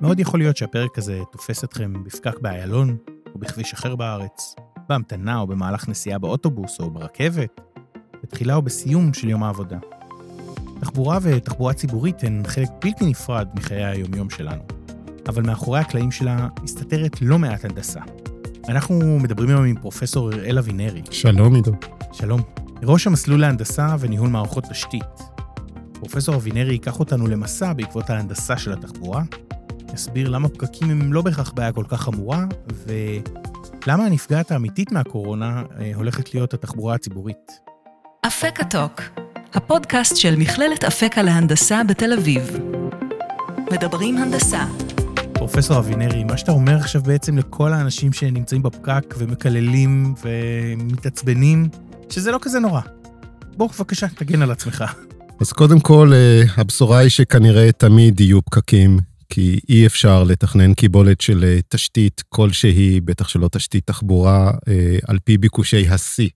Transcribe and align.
מאוד 0.00 0.20
יכול 0.20 0.40
להיות 0.40 0.56
שהפרק 0.56 0.98
הזה 0.98 1.20
תופס 1.32 1.64
אתכם 1.64 2.04
בפקק 2.04 2.40
באיילון, 2.40 2.96
או 3.34 3.38
בכביש 3.38 3.72
אחר 3.72 3.96
בארץ, 3.96 4.54
בהמתנה 4.88 5.38
או 5.38 5.46
במהלך 5.46 5.88
נסיעה 5.88 6.18
באוטובוס 6.18 6.80
או 6.80 6.90
ברכבת, 6.90 7.60
בתחילה 8.22 8.54
או 8.54 8.62
בסיום 8.62 9.14
של 9.14 9.28
יום 9.28 9.42
העבודה. 9.42 9.78
תחבורה 10.80 11.18
ותחבורה 11.22 11.72
ציבורית 11.72 12.24
הן 12.24 12.42
חלק 12.46 12.68
בלתי 12.84 13.06
נפרד 13.06 13.48
מחיי 13.54 13.84
היומיום 13.84 14.30
שלנו, 14.30 14.62
אבל 15.28 15.42
מאחורי 15.42 15.80
הקלעים 15.80 16.10
שלה 16.10 16.48
מסתתרת 16.62 17.22
לא 17.22 17.38
מעט 17.38 17.64
הנדסה. 17.64 18.00
אנחנו 18.68 19.18
מדברים 19.18 19.48
היום 19.48 19.64
עם 19.64 19.76
פרופסור 19.80 20.32
אראל 20.32 20.58
אבינרי. 20.58 21.02
שלום 21.10 21.54
עידו. 21.54 21.72
שלום. 22.12 22.40
ראש 22.82 23.06
המסלול 23.06 23.40
להנדסה 23.40 23.96
וניהול 24.00 24.28
מערכות 24.28 24.64
תשתית. 24.64 25.22
פרופסור 25.92 26.34
אבינרי 26.34 26.72
ייקח 26.72 27.00
אותנו 27.00 27.26
למסע 27.26 27.72
בעקבות 27.72 28.10
ההנדסה 28.10 28.58
של 28.58 28.72
התחבורה, 28.72 29.22
יסביר 29.98 30.28
למה 30.28 30.48
פקקים 30.48 30.90
הם 30.90 31.12
לא 31.12 31.22
בהכרח 31.22 31.50
בעיה 31.50 31.72
כל 31.72 31.84
כך 31.88 32.00
חמורה, 32.00 32.44
ולמה 32.86 34.06
הנפגעת 34.06 34.50
האמיתית 34.50 34.92
מהקורונה 34.92 35.62
אה, 35.80 35.92
הולכת 35.94 36.34
להיות 36.34 36.54
התחבורה 36.54 36.94
הציבורית. 36.94 37.52
אפקה 38.26 38.64
טוק, 38.64 39.02
הפודקאסט 39.54 40.16
של 40.16 40.36
מכללת 40.36 40.84
אפקה 40.84 41.22
להנדסה 41.22 41.84
בתל 41.84 42.12
אביב. 42.12 42.58
מדברים 43.72 44.16
הנדסה. 44.16 44.64
פרופסור 45.32 45.78
אבינרי, 45.78 46.24
מה 46.24 46.36
שאתה 46.36 46.52
אומר 46.52 46.76
עכשיו 46.76 47.02
בעצם 47.02 47.38
לכל 47.38 47.72
האנשים 47.72 48.12
שנמצאים 48.12 48.62
בפקק 48.62 49.14
ומקללים 49.18 50.14
ומתעצבנים, 50.24 51.68
שזה 52.10 52.30
לא 52.30 52.38
כזה 52.42 52.58
נורא. 52.58 52.80
בוא, 53.56 53.68
בבקשה, 53.68 54.06
תגן 54.08 54.42
על 54.42 54.50
עצמך. 54.50 54.84
אז 55.40 55.52
קודם 55.52 55.80
כל, 55.80 56.12
אה, 56.14 56.42
הבשורה 56.56 56.98
היא 56.98 57.08
שכנראה 57.08 57.72
תמיד 57.72 58.20
יהיו 58.20 58.42
פקקים, 58.42 58.98
כי 59.28 59.60
אי 59.68 59.86
אפשר 59.86 60.24
לתכנן 60.24 60.74
קיבולת 60.74 61.20
של 61.20 61.44
אה, 61.44 61.58
תשתית 61.68 62.22
כלשהי, 62.28 63.00
בטח 63.00 63.28
שלא 63.28 63.48
תשתית 63.52 63.86
תחבורה, 63.86 64.50
אה, 64.68 64.98
על 65.06 65.18
פי 65.24 65.38
ביקושי 65.38 65.88
השיא. 65.88 66.28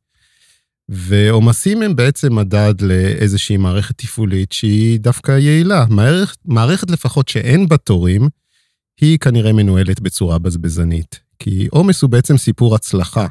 ועומסים 0.89 1.83
הם 1.83 1.97
בעצם 1.97 2.35
מדד 2.35 2.81
לאיזושהי 2.81 3.57
מערכת 3.57 3.99
תפעולית 3.99 4.53
שהיא 4.53 5.01
דווקא 5.01 5.33
יעילה. 5.33 5.85
מערכת, 5.91 6.39
מערכת 6.45 6.91
לפחות 6.91 7.29
שאין 7.29 7.69
בה 7.69 7.77
תורים, 7.77 8.29
היא 9.01 9.19
כנראה 9.19 9.53
מנוהלת 9.53 10.01
בצורה 10.01 10.39
בזבזנית. 10.39 11.21
כי 11.39 11.69
עומס 11.71 12.03
הוא 12.03 12.11
בעצם 12.11 12.37
סיפור 12.37 12.75
הצלחה. 12.75 13.27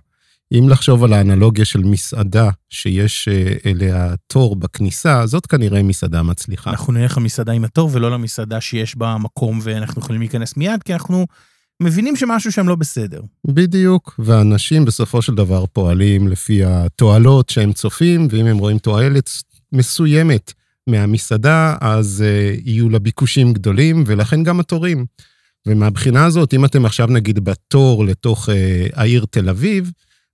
אם 0.52 0.69
לחשוב 0.69 1.03
על 1.03 1.13
האנלוגיה 1.13 1.66
של 1.66 1.80
מסעדה 1.80 2.49
שיש 2.69 3.27
אה, 3.27 3.53
אליה 3.66 4.13
תור 4.27 4.55
בכניסה, 4.55 5.25
זאת 5.25 5.45
כנראה 5.45 5.83
מסעדה 5.83 6.23
מצליחה. 6.23 6.69
אנחנו 6.69 6.94
נלך 6.94 7.17
למסעדה 7.17 7.52
עם 7.52 7.63
התור 7.63 7.89
ולא 7.94 8.11
למסעדה 8.11 8.61
שיש 8.61 8.97
בה 8.97 9.17
מקום 9.17 9.59
ואנחנו 9.63 10.02
יכולים 10.02 10.22
להיכנס 10.22 10.57
מיד, 10.57 10.83
כי 10.83 10.94
אנחנו 10.94 11.27
מבינים 11.81 12.16
שמשהו 12.16 12.52
שם 12.52 12.67
לא 12.67 12.75
בסדר. 12.75 13.22
בדיוק, 13.47 14.19
ואנשים 14.19 14.85
בסופו 14.85 15.22
של 15.22 15.35
דבר 15.35 15.66
פועלים 15.73 16.27
לפי 16.27 16.66
התועלות 16.66 17.49
שהם 17.49 17.73
צופים, 17.73 18.27
ואם 18.31 18.45
הם 18.45 18.57
רואים 18.57 18.77
תועלת 18.79 19.29
מסוימת 19.72 20.53
מהמסעדה, 20.88 21.75
אז 21.81 22.23
uh, 22.23 22.61
יהיו 22.66 22.89
לה 22.89 22.99
ביקושים 22.99 23.53
גדולים, 23.53 24.03
ולכן 24.07 24.44
גם 24.44 24.59
התורים. 24.59 25.05
ומהבחינה 25.67 26.25
הזאת, 26.25 26.53
אם 26.53 26.66
אתם 26.66 26.85
עכשיו 26.85 27.07
נגיד 27.07 27.39
בתור 27.39 28.05
לתוך 28.05 28.49
uh, 28.49 28.52
העיר 28.94 29.25
תל 29.29 29.49
אביב, 29.49 29.91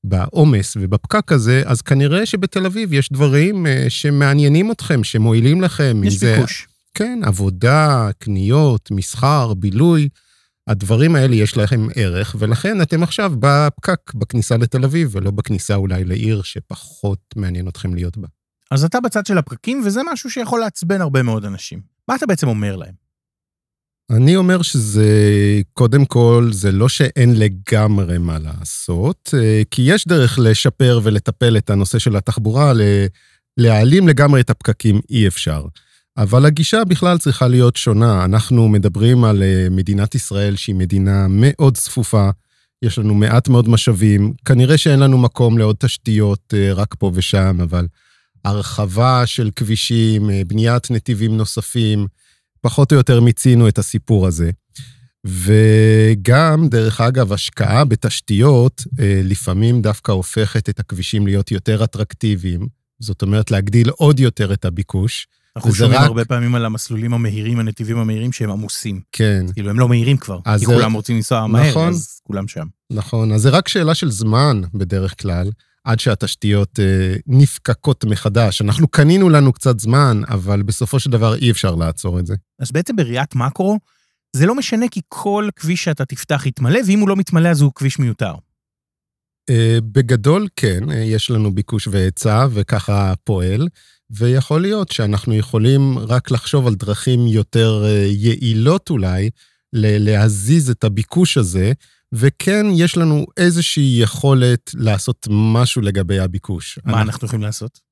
בעומס 0.09 0.77
ובפקק 0.79 1.31
הזה, 1.31 1.61
אז 1.65 1.81
כנראה 1.81 2.25
שבתל 2.25 2.65
אביב 2.65 2.93
יש 2.93 3.09
דברים 3.11 3.65
uh, 3.65 3.69
שמעניינים 3.89 4.71
אתכם, 4.71 5.03
שמועילים 5.03 5.61
לכם. 5.61 6.01
יש 6.03 6.23
ביקוש. 6.23 6.67
כן, 6.93 7.19
עבודה, 7.23 8.09
קניות, 8.19 8.91
מסחר, 8.91 9.53
בילוי. 9.53 10.09
הדברים 10.67 11.15
האלה 11.15 11.35
יש 11.35 11.57
לכם 11.57 11.87
ערך, 11.95 12.35
ולכן 12.39 12.81
אתם 12.81 13.03
עכשיו 13.03 13.33
בפקק 13.39 14.13
בכניסה 14.15 14.57
לתל 14.57 14.83
אביב, 14.83 15.09
ולא 15.11 15.31
בכניסה 15.31 15.75
אולי 15.75 16.03
לעיר 16.03 16.41
שפחות 16.41 17.19
מעניין 17.35 17.67
אתכם 17.67 17.93
להיות 17.93 18.17
בה. 18.17 18.27
אז 18.71 18.83
אתה 18.83 18.99
בצד 18.99 19.25
של 19.25 19.37
הפקקים, 19.37 19.81
וזה 19.85 20.01
משהו 20.11 20.31
שיכול 20.31 20.59
לעצבן 20.59 21.01
הרבה 21.01 21.23
מאוד 21.23 21.45
אנשים. 21.45 21.79
מה 22.07 22.15
אתה 22.15 22.25
בעצם 22.25 22.47
אומר 22.47 22.75
להם? 22.75 23.06
אני 24.11 24.35
אומר 24.35 24.61
שזה, 24.61 25.11
קודם 25.73 26.05
כל, 26.05 26.49
זה 26.51 26.71
לא 26.71 26.89
שאין 26.89 27.39
לגמרי 27.39 28.17
מה 28.17 28.39
לעשות, 28.39 29.33
אה, 29.37 29.61
כי 29.71 29.81
יש 29.81 30.07
דרך 30.07 30.39
לשפר 30.41 30.99
ולטפל 31.03 31.57
את 31.57 31.69
הנושא 31.69 31.99
של 31.99 32.15
התחבורה, 32.15 32.73
להעלים 33.57 34.07
לגמרי 34.07 34.41
את 34.41 34.49
הפקקים 34.49 35.01
אי 35.09 35.27
אפשר. 35.27 35.65
אבל 36.17 36.45
הגישה 36.45 36.83
בכלל 36.83 37.17
צריכה 37.17 37.47
להיות 37.47 37.75
שונה. 37.75 38.25
אנחנו 38.25 38.67
מדברים 38.67 39.23
על 39.23 39.43
אה, 39.43 39.67
מדינת 39.71 40.15
ישראל 40.15 40.55
שהיא 40.55 40.75
מדינה 40.75 41.25
מאוד 41.29 41.77
צפופה, 41.77 42.29
יש 42.81 42.99
לנו 42.99 43.15
מעט 43.15 43.47
מאוד 43.47 43.69
משאבים, 43.69 44.33
כנראה 44.45 44.77
שאין 44.77 44.99
לנו 44.99 45.17
מקום 45.17 45.57
לעוד 45.57 45.75
תשתיות 45.79 46.53
אה, 46.53 46.73
רק 46.73 46.95
פה 46.99 47.11
ושם, 47.13 47.57
אבל 47.63 47.87
הרחבה 48.45 49.25
של 49.25 49.49
כבישים, 49.55 50.29
בניית 50.47 50.91
נתיבים 50.91 51.37
נוספים, 51.37 52.07
פחות 52.61 52.91
או 52.91 52.97
יותר 52.97 53.21
מיצינו 53.21 53.67
את 53.67 53.77
הסיפור 53.77 54.27
הזה. 54.27 54.51
וגם, 55.25 56.67
דרך 56.69 57.01
אגב, 57.01 57.33
השקעה 57.33 57.85
בתשתיות 57.85 58.83
לפעמים 59.23 59.81
דווקא 59.81 60.11
הופכת 60.11 60.69
את 60.69 60.79
הכבישים 60.79 61.27
להיות 61.27 61.51
יותר 61.51 61.83
אטרקטיביים, 61.83 62.67
זאת 62.99 63.21
אומרת 63.21 63.51
להגדיל 63.51 63.89
עוד 63.89 64.19
יותר 64.19 64.53
את 64.53 64.65
הביקוש. 64.65 65.27
אנחנו 65.55 65.75
שומעים 65.75 65.99
רק... 65.99 66.05
הרבה 66.07 66.25
פעמים 66.25 66.55
על 66.55 66.65
המסלולים 66.65 67.13
המהירים, 67.13 67.59
הנתיבים 67.59 67.97
המהירים, 67.97 68.31
שהם 68.31 68.51
עמוסים. 68.51 69.01
כן. 69.11 69.45
כאילו, 69.53 69.69
הם 69.69 69.79
לא 69.79 69.87
מהירים 69.87 70.17
כבר, 70.17 70.39
כי 70.43 70.57
זה... 70.57 70.65
כולם 70.65 70.93
רוצים 70.93 71.15
לנסוע 71.15 71.47
מהר, 71.47 71.69
נכון, 71.69 71.89
אז 71.89 72.19
כולם 72.23 72.47
שם. 72.47 72.65
נכון, 72.91 73.31
אז 73.31 73.41
זה 73.41 73.49
רק 73.49 73.67
שאלה 73.67 73.95
של 73.95 74.11
זמן 74.11 74.61
בדרך 74.73 75.21
כלל, 75.21 75.51
עד 75.87 75.99
שהתשתיות 75.99 76.79
אה, 76.79 77.15
נפקקות 77.27 78.05
מחדש. 78.05 78.61
אנחנו 78.61 78.87
קנינו 78.87 79.29
לנו 79.29 79.53
קצת 79.53 79.79
זמן, 79.79 80.21
אבל 80.27 80.61
בסופו 80.61 80.99
של 80.99 81.09
דבר 81.09 81.35
אי 81.35 81.51
אפשר 81.51 81.75
לעצור 81.75 82.19
את 82.19 82.25
זה. 82.25 82.35
אז 82.59 82.71
בעצם 82.71 82.95
בראיית 82.95 83.35
מקרו, 83.35 83.79
זה 84.35 84.45
לא 84.45 84.55
משנה 84.55 84.85
כי 84.91 85.01
כל 85.07 85.49
כביש 85.55 85.83
שאתה 85.83 86.05
תפתח 86.05 86.45
יתמלא, 86.45 86.79
ואם 86.87 86.99
הוא 86.99 87.09
לא 87.09 87.15
מתמלא 87.15 87.49
אז 87.49 87.61
הוא 87.61 87.71
כביש 87.75 87.99
מיותר. 87.99 88.33
אה, 89.49 89.77
בגדול, 89.91 90.47
כן, 90.55 90.91
אה, 90.91 90.95
יש 90.95 91.29
לנו 91.29 91.55
ביקוש 91.55 91.87
והיצע, 91.87 92.47
וככה 92.51 93.13
פועל. 93.23 93.67
ויכול 94.09 94.61
להיות 94.61 94.91
שאנחנו 94.91 95.35
יכולים 95.35 95.99
רק 95.99 96.31
לחשוב 96.31 96.67
על 96.67 96.75
דרכים 96.75 97.27
יותר 97.27 97.85
יעילות 98.07 98.89
אולי, 98.89 99.29
להזיז 99.73 100.69
את 100.69 100.83
הביקוש 100.83 101.37
הזה, 101.37 101.73
וכן, 102.13 102.65
יש 102.73 102.97
לנו 102.97 103.25
איזושהי 103.37 103.99
יכולת 104.01 104.71
לעשות 104.73 105.27
משהו 105.31 105.81
לגבי 105.81 106.19
הביקוש. 106.19 106.79
מה 106.85 107.01
אנחנו 107.01 107.25
יכולים 107.25 107.43
לעשות? 107.43 107.87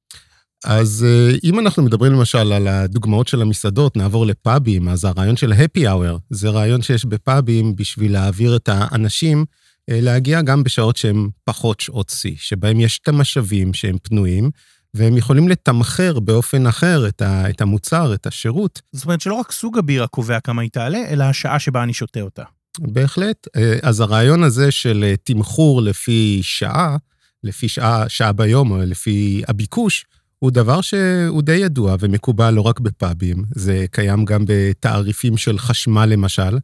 אז 0.65 1.05
אה, 1.07 1.37
אם 1.43 1.59
אנחנו 1.59 1.83
מדברים 1.83 2.13
למשל 2.13 2.51
על 2.51 2.67
הדוגמאות 2.67 3.27
של 3.27 3.41
המסעדות, 3.41 3.97
נעבור 3.97 4.25
לפאבים, 4.25 4.89
אז 4.89 5.05
הרעיון 5.05 5.37
של 5.37 5.53
happy 5.53 5.81
hour 5.81 6.19
זה 6.29 6.49
רעיון 6.49 6.81
שיש 6.81 7.05
בפאבים 7.05 7.75
בשביל 7.75 8.11
להעביר 8.13 8.55
את 8.55 8.69
האנשים 8.71 9.45
אה, 9.89 10.01
להגיע 10.01 10.41
גם 10.41 10.63
בשעות 10.63 10.97
שהן 10.97 11.29
פחות 11.43 11.79
שעות 11.79 12.09
שיא, 12.09 12.35
שבהם 12.37 12.79
יש 12.79 12.99
את 12.99 13.07
המשאבים 13.07 13.73
שהם 13.73 13.97
פנויים, 14.03 14.49
והם 14.93 15.17
יכולים 15.17 15.47
לתמחר 15.47 16.19
באופן 16.19 16.67
אחר 16.67 17.07
את, 17.07 17.21
ה, 17.21 17.49
את 17.49 17.61
המוצר, 17.61 18.13
את 18.13 18.27
השירות. 18.27 18.81
זאת 18.91 19.05
אומרת 19.05 19.21
שלא 19.21 19.33
רק 19.33 19.51
סוג 19.51 19.77
הבירה 19.77 20.07
קובע 20.07 20.39
כמה 20.39 20.61
היא 20.61 20.69
תעלה, 20.69 21.05
אלא 21.09 21.23
השעה 21.23 21.59
שבה 21.59 21.83
אני 21.83 21.93
שותה 21.93 22.21
אותה. 22.21 22.43
בהחלט. 22.79 23.47
אה, 23.55 23.77
אז 23.81 23.99
הרעיון 23.99 24.43
הזה 24.43 24.71
של 24.71 25.03
אה, 25.07 25.13
תמחור 25.23 25.81
לפי 25.81 26.39
שעה, 26.43 26.97
לפי 27.43 27.67
שעה, 27.67 28.09
שעה 28.09 28.31
ביום 28.31 28.71
או 28.71 28.77
לפי 28.77 29.43
הביקוש, 29.47 30.05
הוא 30.39 30.51
דבר 30.51 30.81
שהוא 30.81 31.41
די 31.41 31.55
ידוע 31.55 31.95
ומקובל 31.99 32.51
לא 32.53 32.61
רק 32.61 32.79
בפאבים, 32.79 33.43
זה 33.55 33.85
קיים 33.91 34.25
גם 34.25 34.43
בתעריפים 34.47 35.37
של 35.37 35.57
חשמל 35.59 36.05
למשל, 36.05 36.57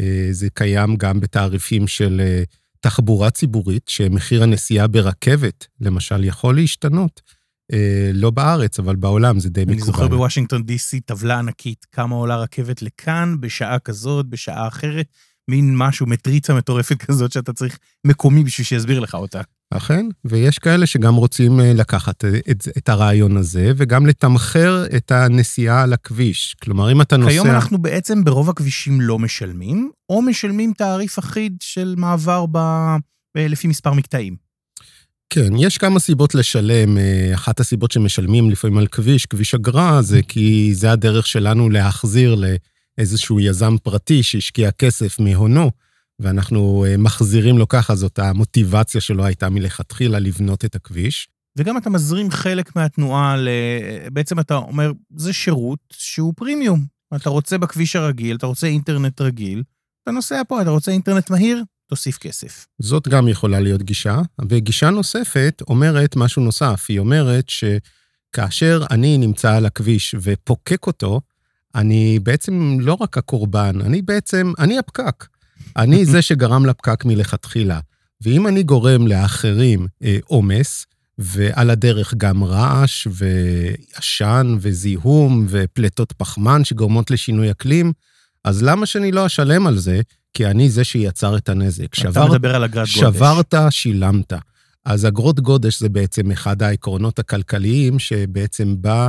אה, 0.00 0.28
זה 0.30 0.48
קיים 0.54 0.96
גם 0.96 1.20
בתעריפים 1.20 1.86
של 1.86 2.20
תחבורה 2.80 3.30
ציבורית, 3.30 3.88
שמחיר 3.88 4.42
הנסיעה 4.42 4.86
ברכבת, 4.86 5.66
למשל, 5.80 6.24
יכול 6.24 6.54
להשתנות. 6.54 7.38
לא 8.14 8.30
בארץ, 8.30 8.78
אבל 8.78 8.96
בעולם 8.96 9.40
זה 9.40 9.50
די 9.50 9.60
מקובל. 9.60 9.74
אני 9.74 9.82
זוכר 9.86 10.08
בוושינגטון 10.08 10.62
די.סי 10.62 11.00
טבלה 11.00 11.38
ענקית, 11.38 11.86
כמה 11.92 12.14
עולה 12.14 12.36
רכבת 12.36 12.82
לכאן, 12.82 13.36
בשעה 13.40 13.78
כזאת, 13.78 14.26
בשעה 14.26 14.68
אחרת, 14.68 15.06
מין 15.48 15.76
משהו, 15.76 16.06
מטריצה 16.06 16.54
מטורפת 16.54 17.02
כזאת 17.02 17.32
שאתה 17.32 17.52
צריך 17.52 17.78
מקומי 18.06 18.44
בשביל 18.44 18.64
שיסביר 18.64 19.00
לך 19.00 19.14
אותה. 19.14 19.40
אכן, 19.70 20.06
ויש 20.24 20.58
כאלה 20.58 20.86
שגם 20.86 21.14
רוצים 21.14 21.60
אה, 21.60 21.72
לקחת 21.74 22.24
את, 22.24 22.68
את 22.78 22.88
הרעיון 22.88 23.36
הזה, 23.36 23.72
וגם 23.76 24.06
לתמחר 24.06 24.84
את 24.96 25.12
הנסיעה 25.12 25.82
על 25.82 25.92
הכביש. 25.92 26.56
כלומר, 26.62 26.92
אם 26.92 27.00
אתה 27.00 27.16
נוסע... 27.16 27.30
כיום 27.30 27.46
אנחנו 27.46 27.78
בעצם 27.78 28.24
ברוב 28.24 28.50
הכבישים 28.50 29.00
לא 29.00 29.18
משלמים, 29.18 29.90
או 30.08 30.22
משלמים 30.22 30.72
תעריף 30.72 31.18
אחיד 31.18 31.56
של 31.60 31.94
מעבר 31.98 32.44
ב... 32.52 32.58
לפי 33.36 33.68
מספר 33.68 33.92
מקטעים. 33.92 34.36
כן, 35.30 35.56
יש 35.56 35.78
כמה 35.78 36.00
סיבות 36.00 36.34
לשלם. 36.34 36.98
אה, 36.98 37.30
אחת 37.34 37.60
הסיבות 37.60 37.92
שמשלמים 37.92 38.50
לפעמים 38.50 38.78
על 38.78 38.86
כביש, 38.86 39.26
כביש 39.26 39.54
אגרה, 39.54 40.02
זה 40.02 40.20
כי 40.28 40.70
זה 40.74 40.92
הדרך 40.92 41.26
שלנו 41.26 41.70
להחזיר 41.70 42.34
איזשהו 42.98 43.40
יזם 43.40 43.76
פרטי 43.82 44.22
שהשקיע 44.22 44.70
כסף 44.70 45.20
מהונו, 45.20 45.70
ואנחנו 46.18 46.84
אה, 46.88 46.96
מחזירים 46.96 47.58
לו 47.58 47.68
ככה, 47.68 47.94
זאת 47.94 48.18
המוטיבציה 48.18 49.00
שלו 49.00 49.24
הייתה 49.24 49.48
מלכתחילה 49.48 50.18
לבנות 50.18 50.64
את 50.64 50.74
הכביש. 50.74 51.28
וגם 51.58 51.76
אתה 51.76 51.90
מזרים 51.90 52.30
חלק 52.30 52.76
מהתנועה 52.76 53.36
ל... 53.36 53.48
בעצם 54.12 54.40
אתה 54.40 54.54
אומר, 54.54 54.92
זה 55.16 55.32
שירות 55.32 55.78
שהוא 55.92 56.34
פרימיום. 56.36 56.98
אתה 57.16 57.30
רוצה 57.30 57.58
בכביש 57.58 57.96
הרגיל, 57.96 58.36
אתה 58.36 58.46
רוצה 58.46 58.66
אינטרנט 58.66 59.20
רגיל, 59.20 59.62
אתה 60.02 60.10
נוסע 60.10 60.42
פה, 60.48 60.62
אתה 60.62 60.70
רוצה 60.70 60.92
אינטרנט 60.92 61.30
מהיר, 61.30 61.64
תוסיף 61.86 62.18
כסף. 62.18 62.66
זאת 62.78 63.08
גם 63.08 63.28
יכולה 63.28 63.60
להיות 63.60 63.82
גישה, 63.82 64.20
וגישה 64.48 64.90
נוספת 64.90 65.62
אומרת 65.68 66.16
משהו 66.16 66.42
נוסף, 66.42 66.86
היא 66.88 66.98
אומרת 66.98 67.44
שכאשר 67.48 68.84
אני 68.90 69.18
נמצא 69.18 69.56
על 69.56 69.66
הכביש 69.66 70.14
ופוקק 70.20 70.86
אותו, 70.86 71.20
אני 71.78 72.18
בעצם 72.22 72.76
לא 72.80 72.96
רק 73.00 73.18
הקורבן, 73.18 73.80
אני 73.80 74.02
בעצם, 74.02 74.52
אני 74.58 74.78
הפקק. 74.78 75.26
אני 75.76 76.04
זה 76.12 76.22
שגרם 76.22 76.66
לפקק 76.66 77.04
מלכתחילה. 77.04 77.80
ואם 78.20 78.46
אני 78.46 78.62
גורם 78.62 79.06
לאחרים 79.06 79.86
אה, 80.02 80.18
עומס, 80.24 80.86
אה, 80.90 80.98
ועל 81.18 81.70
הדרך 81.70 82.14
גם 82.16 82.44
רעש 82.44 83.06
ועשן 83.10 84.56
וזיהום 84.60 85.46
ופליטות 85.48 86.12
פחמן 86.12 86.64
שגורמות 86.64 87.10
לשינוי 87.10 87.50
אקלים, 87.50 87.92
אז 88.44 88.62
למה 88.62 88.86
שאני 88.86 89.12
לא 89.12 89.26
אשלם 89.26 89.66
על 89.66 89.78
זה? 89.78 90.00
כי 90.34 90.46
אני 90.46 90.70
זה 90.70 90.84
שיצר 90.84 91.36
את 91.36 91.48
הנזק. 91.48 91.84
אתה 91.84 91.96
שבר, 91.96 92.32
מדבר 92.32 92.54
על 92.54 92.64
אגרת 92.64 92.86
גודש. 92.86 92.98
שברת, 92.98 93.54
שילמת. 93.70 94.32
אז 94.84 95.06
אגרות 95.06 95.40
גודש 95.40 95.80
זה 95.80 95.88
בעצם 95.88 96.30
אחד 96.30 96.62
העקרונות 96.62 97.18
הכלכליים 97.18 97.98
שבעצם 97.98 98.74
בא 98.78 99.08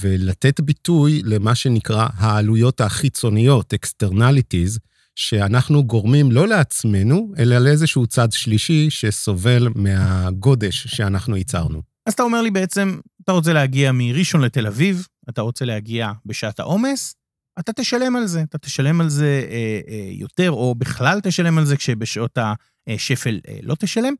ולתת 0.00 0.60
ביטוי 0.60 1.22
למה 1.24 1.54
שנקרא 1.54 2.08
העלויות 2.14 2.80
החיצוניות, 2.80 3.74
externalities, 3.74 4.78
שאנחנו 5.16 5.84
גורמים 5.84 6.32
לא 6.32 6.48
לעצמנו, 6.48 7.32
אלא 7.38 7.58
לאיזשהו 7.58 8.06
צד 8.06 8.32
שלישי 8.32 8.90
שסובל 8.90 9.68
מהגודש 9.74 10.86
שאנחנו 10.86 11.36
ייצרנו. 11.36 11.82
אז 12.06 12.12
אתה 12.14 12.22
אומר 12.22 12.42
לי 12.42 12.50
בעצם, 12.50 12.98
אתה 13.24 13.32
רוצה 13.32 13.52
להגיע 13.52 13.92
מראשון 13.92 14.40
לתל 14.40 14.66
אביב, 14.66 15.06
אתה 15.28 15.42
רוצה 15.42 15.64
להגיע 15.64 16.12
בשעת 16.26 16.60
העומס, 16.60 17.14
אתה 17.58 17.72
תשלם 17.72 18.16
על 18.16 18.26
זה. 18.26 18.42
אתה 18.42 18.58
תשלם 18.58 19.00
על 19.00 19.08
זה 19.08 19.46
אה, 19.50 19.80
אה, 19.88 20.08
יותר, 20.12 20.50
או 20.50 20.74
בכלל 20.74 21.20
תשלם 21.20 21.58
על 21.58 21.64
זה 21.64 21.76
כשבשעות 21.76 22.38
השפל 22.86 23.40
אה, 23.48 23.58
לא 23.62 23.74
תשלם. 23.78 24.14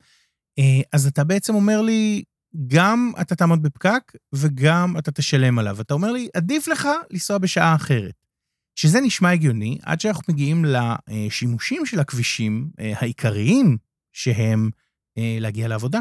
אה, 0.59 0.81
אז 0.93 1.07
אתה 1.07 1.25
בעצם 1.25 1.55
אומר 1.55 1.83
לי, 1.83 2.23
גם 2.67 3.13
אתה 3.21 3.35
תעמוד 3.35 3.63
בפקק 3.63 4.13
וגם 4.33 4.95
אתה 4.99 5.13
תשלם 5.13 5.59
עליו. 5.59 5.81
אתה 5.81 5.95
אומר 5.95 6.13
לי, 6.13 6.29
עדיף 6.35 6.69
לך 6.69 6.89
לנסוע 7.11 7.39
בשעה 7.39 7.75
אחרת. 7.75 8.15
שזה 8.77 9.01
נשמע 9.01 9.31
הגיוני, 9.31 9.79
עד 9.83 10.01
שאנחנו 10.01 10.33
מגיעים 10.33 10.65
לשימושים 10.65 11.87
של 11.87 12.01
הכבישים 12.01 12.71
אה, 12.81 12.93
העיקריים, 12.97 13.77
שהם 14.13 14.71
אה, 15.19 15.37
להגיע 15.41 15.69
לעבודה 15.69 16.01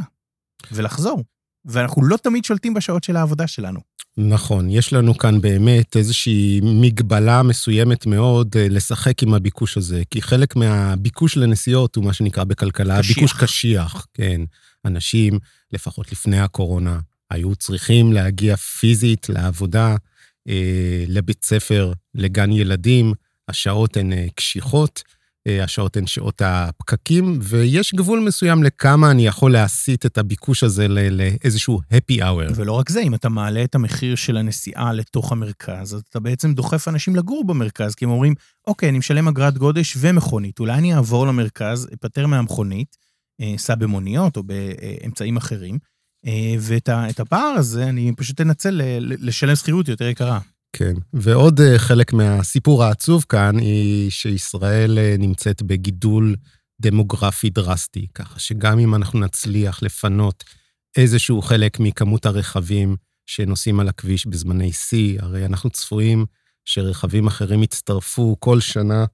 ולחזור. 0.71 1.23
ואנחנו 1.65 2.03
לא 2.03 2.17
תמיד 2.17 2.45
שולטים 2.45 2.73
בשעות 2.73 3.03
של 3.03 3.15
העבודה 3.15 3.47
שלנו. 3.47 3.79
נכון, 4.17 4.69
יש 4.69 4.94
לנו 4.94 5.17
כאן 5.17 5.41
באמת 5.41 5.97
איזושהי 5.97 6.61
מגבלה 6.63 7.44
מסוימת 7.44 8.05
מאוד 8.05 8.55
אה, 8.57 8.67
לשחק 8.69 9.23
עם 9.23 9.33
הביקוש 9.33 9.77
הזה, 9.77 10.03
כי 10.09 10.21
חלק 10.21 10.55
מהביקוש 10.55 11.38
לנסיעות 11.38 11.95
הוא 11.95 12.05
מה 12.05 12.13
שנקרא 12.13 12.44
בכלכלה, 12.44 13.00
קשיח. 13.00 13.15
ביקוש 13.15 13.33
קשיח, 13.33 14.07
כן. 14.13 14.41
אנשים, 14.85 15.39
לפחות 15.73 16.11
לפני 16.11 16.39
הקורונה, 16.39 16.99
היו 17.29 17.55
צריכים 17.55 18.13
להגיע 18.13 18.55
פיזית 18.55 19.29
לעבודה, 19.29 19.95
אה, 20.49 21.03
לבית 21.07 21.43
ספר, 21.43 21.93
לגן 22.15 22.51
ילדים, 22.51 23.13
השעות 23.47 23.97
הן 23.97 24.13
אה, 24.13 24.27
קשיחות, 24.35 25.03
אה, 25.47 25.63
השעות 25.63 25.97
הן 25.97 26.07
שעות 26.07 26.41
הפקקים, 26.45 27.39
ויש 27.41 27.93
גבול 27.93 28.19
מסוים 28.19 28.63
לכמה 28.63 29.11
אני 29.11 29.27
יכול 29.27 29.51
להסיט 29.51 30.05
את 30.05 30.17
הביקוש 30.17 30.63
הזה 30.63 30.87
לאיזשהו 30.87 31.81
happy 31.91 32.19
hour. 32.19 32.51
ולא 32.55 32.71
רק 32.71 32.89
זה, 32.89 32.99
אם 32.99 33.15
אתה 33.15 33.29
מעלה 33.29 33.63
את 33.63 33.75
המחיר 33.75 34.15
של 34.15 34.37
הנסיעה 34.37 34.93
לתוך 34.93 35.31
המרכז, 35.31 35.95
אז 35.95 36.01
אתה 36.09 36.19
בעצם 36.19 36.53
דוחף 36.53 36.87
אנשים 36.87 37.15
לגור 37.15 37.43
במרכז, 37.47 37.95
כי 37.95 38.05
הם 38.05 38.11
אומרים, 38.11 38.33
אוקיי, 38.67 38.89
אני 38.89 38.97
משלם 38.97 39.27
אגרת 39.27 39.57
גודש 39.57 39.97
ומכונית, 39.99 40.59
אולי 40.59 40.73
אני 40.73 40.95
אעבור 40.95 41.27
למרכז, 41.27 41.87
אפטר 41.93 42.27
מהמכונית, 42.27 42.97
אסע 43.55 43.75
במוניות 43.75 44.37
או 44.37 44.43
באמצעים 44.43 45.37
אחרים, 45.37 45.77
אה, 46.25 46.55
ואת 46.59 47.19
הפער 47.19 47.53
הזה 47.57 47.89
אני 47.89 48.11
פשוט 48.17 48.41
אנצל 48.41 48.81
לשלם 48.99 49.55
שכירות 49.55 49.87
יותר 49.87 50.05
יקרה. 50.05 50.39
כן, 50.75 50.93
ועוד 51.13 51.61
אה, 51.61 51.79
חלק 51.79 52.13
מהסיפור 52.13 52.83
העצוב 52.83 53.25
כאן 53.29 53.57
היא 53.57 54.11
שישראל 54.11 54.99
אה, 54.99 55.15
נמצאת 55.19 55.61
בגידול 55.61 56.35
דמוגרפי 56.81 57.49
דרסטי, 57.49 58.07
ככה 58.13 58.39
שגם 58.39 58.79
אם 58.79 58.95
אנחנו 58.95 59.19
נצליח 59.19 59.83
לפנות 59.83 60.43
איזשהו 60.97 61.41
חלק 61.41 61.79
מכמות 61.79 62.25
הרכבים 62.25 62.95
שנוסעים 63.25 63.79
על 63.79 63.87
הכביש 63.87 64.27
בזמני 64.27 64.71
שיא, 64.71 65.19
הרי 65.21 65.45
אנחנו 65.45 65.69
צפויים 65.69 66.25
שרכבים 66.65 67.27
אחרים 67.27 67.63
יצטרפו 67.63 68.35
כל 68.39 68.59
שנה, 68.59 69.05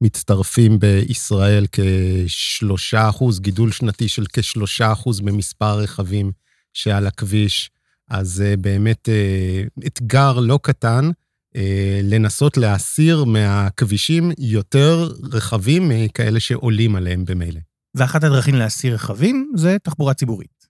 מצטרפים 0.00 0.78
בישראל 0.78 1.66
כשלושה 1.72 3.08
אחוז, 3.08 3.40
גידול 3.40 3.72
שנתי 3.72 4.08
של 4.08 4.24
כשלושה 4.32 4.92
אחוז 4.92 5.20
במספר 5.20 5.66
הרכבים 5.66 6.32
שעל 6.74 7.06
הכביש. 7.06 7.70
אז 8.10 8.28
זה 8.28 8.54
באמת 8.58 9.08
אה, 9.08 9.62
אתגר 9.86 10.38
לא 10.40 10.58
קטן 10.62 11.10
אה, 11.56 12.00
לנסות 12.02 12.56
להסיר 12.56 13.24
מהכבישים 13.24 14.30
יותר 14.38 15.08
רכבים 15.32 15.88
מכאלה 15.88 16.40
שעולים 16.40 16.96
עליהם 16.96 17.24
במילא. 17.24 17.60
ואחת 17.94 18.24
הדרכים 18.24 18.54
להסיר 18.54 18.94
רכבים 18.94 19.52
זה 19.56 19.76
תחבורה 19.82 20.14
ציבורית. 20.14 20.66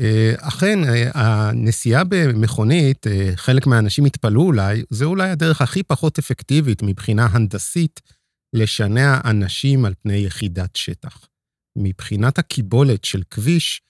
אה, 0.00 0.34
אכן, 0.38 0.78
הנסיעה 1.14 2.04
במכונית, 2.04 3.06
חלק 3.36 3.66
מהאנשים 3.66 4.04
התפלאו 4.04 4.42
אולי, 4.42 4.82
זה 4.90 5.04
אולי 5.04 5.30
הדרך 5.30 5.62
הכי 5.62 5.82
פחות 5.82 6.18
אפקטיבית 6.18 6.82
מבחינה 6.82 7.26
הנדסית 7.26 8.00
לשנע 8.52 9.20
אנשים 9.24 9.84
על 9.84 9.94
פני 10.02 10.16
יחידת 10.16 10.76
שטח. 10.76 11.28
מבחינת 11.76 12.38
הקיבולת 12.38 13.04
של 13.04 13.22
כביש, 13.30 13.82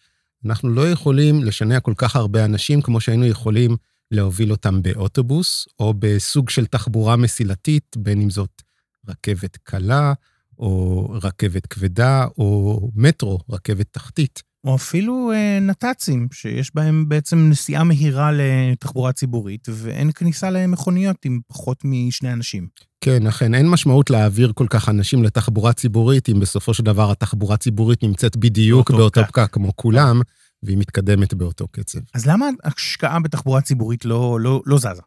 אנחנו 0.44 0.69
לא 0.69 0.90
יכולים 0.90 1.44
לשנע 1.44 1.81
כל 1.81 1.94
כך 1.96 2.16
הרבה 2.16 2.44
אנשים 2.44 2.82
כמו 2.82 3.00
שהיינו 3.00 3.26
יכולים 3.26 3.76
להוביל 4.10 4.50
אותם 4.50 4.82
באוטובוס, 4.82 5.69
או 5.81 5.94
בסוג 5.99 6.50
של 6.50 6.66
תחבורה 6.66 7.16
מסילתית, 7.16 7.96
בין 7.96 8.20
אם 8.20 8.31
זאת 8.31 8.62
רכבת 9.08 9.56
קלה, 9.56 10.12
או 10.58 11.03
רכבת 11.22 11.67
כבדה, 11.67 12.27
או 12.38 12.81
מטרו, 12.94 13.38
רכבת 13.48 13.86
תחתית. 13.91 14.43
או 14.65 14.74
אפילו 14.74 15.32
אה, 15.32 15.58
נת"צים, 15.60 16.29
שיש 16.32 16.74
בהם 16.74 17.08
בעצם 17.08 17.48
נסיעה 17.50 17.84
מהירה 17.84 18.31
לתחבורה 18.32 19.12
ציבורית, 19.12 19.69
ואין 19.72 20.12
כניסה 20.12 20.50
למכוניות 20.50 21.24
עם 21.24 21.41
פחות 21.46 21.81
משני 21.84 22.32
אנשים. 22.32 22.69
כן, 23.00 23.26
אכן, 23.26 23.55
אין 23.55 23.69
משמעות 23.69 24.10
להעביר 24.10 24.52
כל 24.55 24.67
כך 24.70 24.88
אנשים 24.88 25.24
לתחבורה 25.24 25.72
ציבורית, 25.72 26.28
אם 26.28 26.40
בסופו 26.40 26.74
של 26.74 26.82
דבר 26.82 27.10
התחבורה 27.10 27.55
הציבורית 27.55 28.02
נמצאת 28.02 28.36
בדיוק 28.36 28.90
באותו 28.90 29.20
פקק 29.24 29.48
כמו 29.52 29.76
כולם, 29.76 30.20
והיא 30.62 30.78
מתקדמת 30.78 31.34
באותו 31.34 31.69
קצב. 31.69 31.98
אז 32.14 32.26
למה 32.26 32.46
השקעה 32.64 33.20
בתחבורה 33.20 33.60
ציבורית 33.60 34.05
לא, 34.05 34.40
לא, 34.40 34.62
לא 34.67 34.78
זזה? 34.78 35.02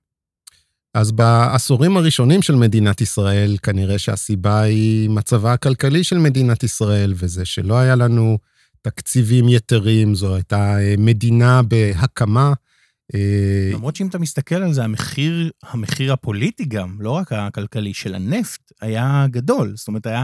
אז 0.93 1.11
בעשורים 1.11 1.97
הראשונים 1.97 2.41
של 2.41 2.55
מדינת 2.55 3.01
ישראל, 3.01 3.57
כנראה 3.63 3.97
שהסיבה 3.97 4.61
היא 4.61 5.09
מצבה 5.09 5.53
הכלכלי 5.53 6.03
של 6.03 6.17
מדינת 6.17 6.63
ישראל, 6.63 7.13
וזה 7.15 7.45
שלא 7.45 7.79
היה 7.79 7.95
לנו 7.95 8.37
תקציבים 8.81 9.49
יתרים, 9.49 10.15
זו 10.15 10.35
הייתה 10.35 10.79
אה, 10.79 10.95
מדינה 10.97 11.61
בהקמה. 11.61 12.53
אה, 13.15 13.69
למרות 13.73 13.95
שאם 13.95 14.07
אתה 14.07 14.19
מסתכל 14.19 14.55
על 14.55 14.73
זה, 14.73 14.83
המחיר, 14.83 15.51
המחיר 15.63 16.13
הפוליטי 16.13 16.65
גם, 16.65 16.97
לא 16.99 17.11
רק 17.11 17.33
הכלכלי, 17.33 17.93
של 17.93 18.15
הנפט, 18.15 18.71
היה 18.81 19.25
גדול. 19.31 19.73
זאת 19.75 19.87
אומרת, 19.87 20.05
היה, 20.05 20.23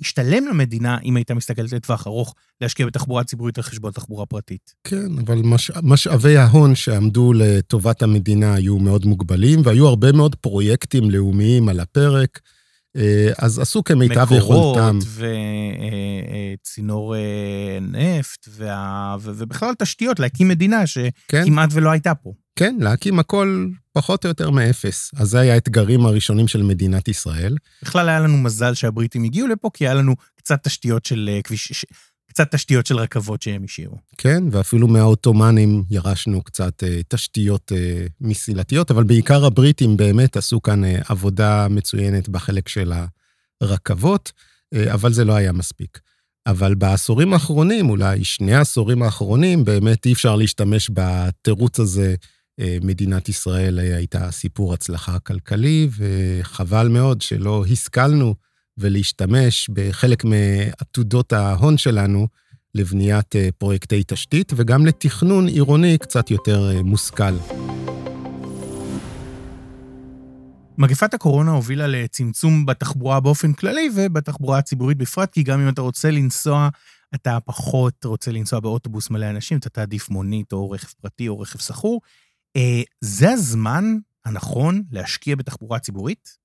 השתלם 0.00 0.46
למדינה, 0.50 0.98
אם 1.04 1.16
הייתה 1.16 1.34
מסתכלת 1.34 1.72
לטווח 1.72 2.06
ארוך, 2.06 2.34
להשקיע 2.60 2.86
בתחבורה 2.86 3.24
ציבורית 3.24 3.58
על 3.58 3.64
חשבון 3.64 3.92
תחבורה 3.92 4.26
פרטית. 4.26 4.74
כן, 4.84 5.18
אבל 5.26 5.38
מש, 5.44 5.70
משאבי 5.82 6.36
ההון 6.36 6.74
שעמדו 6.74 7.32
לטובת 7.32 8.02
המדינה 8.02 8.54
היו 8.54 8.78
מאוד 8.78 9.06
מוגבלים, 9.06 9.60
והיו 9.64 9.86
הרבה 9.86 10.12
מאוד 10.12 10.34
פרויקטים 10.34 11.10
לאומיים 11.10 11.68
על 11.68 11.80
הפרק. 11.80 12.40
אה, 12.98 13.32
אז 13.38 13.58
עשו 13.58 13.84
כמיטב 13.84 14.26
יכולתם. 14.36 14.98
מקורות 14.98 15.04
וצינור 16.62 17.14
אה, 17.14 17.20
אה, 17.20 17.78
נפט, 17.80 18.48
וה... 18.48 19.16
ובכלל 19.22 19.74
תשתיות, 19.78 20.20
להקים 20.20 20.48
מדינה 20.48 20.78
כן. 20.78 20.86
שכמעט 20.86 21.72
כן. 21.72 21.78
ולא 21.78 21.90
הייתה 21.90 22.14
פה. 22.14 22.32
כן, 22.56 22.76
להקים 22.80 23.18
הכל 23.18 23.66
פחות 23.92 24.24
או 24.24 24.28
יותר 24.28 24.50
מאפס. 24.50 25.10
אז 25.16 25.28
זה 25.28 25.40
היה 25.40 25.54
האתגרים 25.54 26.06
הראשונים 26.06 26.48
של 26.48 26.62
מדינת 26.62 27.08
ישראל. 27.08 27.56
בכלל 27.82 28.08
היה 28.08 28.20
לנו 28.20 28.38
מזל 28.38 28.74
שהבריטים 28.74 29.24
הגיעו 29.24 29.48
לפה, 29.48 29.70
כי 29.74 29.86
היה 29.86 29.94
לנו 29.94 30.14
קצת 30.36 30.64
תשתיות 30.64 31.04
של 31.04 31.30
כביש... 31.44 31.84
קצת 32.28 32.54
תשתיות 32.54 32.86
של 32.86 32.98
רכבות 32.98 33.42
שהם 33.42 33.64
השאירו. 33.64 33.96
כן, 34.18 34.42
ואפילו 34.50 34.88
מהעות'מאנים 34.88 35.84
ירשנו 35.90 36.42
קצת 36.42 36.84
אה, 36.84 37.00
תשתיות 37.08 37.72
אה, 37.72 38.06
מסילתיות, 38.20 38.90
אבל 38.90 39.04
בעיקר 39.04 39.44
הבריטים 39.44 39.96
באמת 39.96 40.36
עשו 40.36 40.62
כאן 40.62 40.84
אה, 40.84 41.00
עבודה 41.08 41.66
מצוינת 41.70 42.28
בחלק 42.28 42.68
של 42.68 42.92
הרכבות, 43.60 44.32
אה, 44.74 44.94
אבל 44.94 45.12
זה 45.12 45.24
לא 45.24 45.32
היה 45.32 45.52
מספיק. 45.52 45.98
אבל 46.46 46.74
בעשורים 46.74 47.32
האחרונים, 47.32 47.90
אולי 47.90 48.24
שני 48.24 48.54
העשורים 48.54 49.02
האחרונים, 49.02 49.64
באמת 49.64 50.06
אי 50.06 50.12
אפשר 50.12 50.36
להשתמש 50.36 50.90
בתירוץ 50.94 51.80
הזה. 51.80 52.14
אה, 52.60 52.78
מדינת 52.82 53.28
ישראל 53.28 53.78
הייתה 53.78 54.30
סיפור 54.30 54.74
הצלחה 54.74 55.18
כלכלי, 55.18 55.88
וחבל 55.96 56.88
מאוד 56.88 57.22
שלא 57.22 57.64
השכלנו 57.72 58.34
ולהשתמש 58.78 59.70
בחלק 59.72 60.24
מעתודות 60.24 61.32
ההון 61.32 61.78
שלנו 61.78 62.28
לבניית 62.74 63.36
אה, 63.36 63.48
פרויקטי 63.58 64.02
תשתית 64.06 64.52
וגם 64.56 64.86
לתכנון 64.86 65.46
עירוני 65.48 65.98
קצת 65.98 66.30
יותר 66.30 66.70
אה, 66.70 66.82
מושכל. 66.82 67.34
מגפת 70.78 71.14
הקורונה 71.14 71.50
הובילה 71.50 71.86
לצמצום 71.86 72.66
בתחבורה 72.66 73.20
באופן 73.20 73.52
כללי 73.52 73.90
ובתחבורה 73.94 74.58
הציבורית 74.58 74.98
בפרט, 74.98 75.32
כי 75.32 75.42
גם 75.42 75.60
אם 75.60 75.68
אתה 75.68 75.82
רוצה 75.82 76.10
לנסוע, 76.10 76.68
אתה 77.14 77.38
פחות 77.44 78.04
רוצה 78.04 78.32
לנסוע 78.32 78.60
באוטובוס 78.60 79.10
מלא 79.10 79.30
אנשים, 79.30 79.58
אתה 79.58 79.68
תעדיף 79.68 80.10
מונית 80.10 80.52
או 80.52 80.70
רכב 80.70 80.88
פרטי 81.00 81.28
או 81.28 81.40
רכב 81.40 81.58
שכור. 81.58 82.00
אה, 82.56 82.82
זה 83.00 83.30
הזמן 83.30 83.84
הנכון 84.24 84.82
להשקיע 84.90 85.36
בתחבורה 85.36 85.78
ציבורית? 85.78 86.38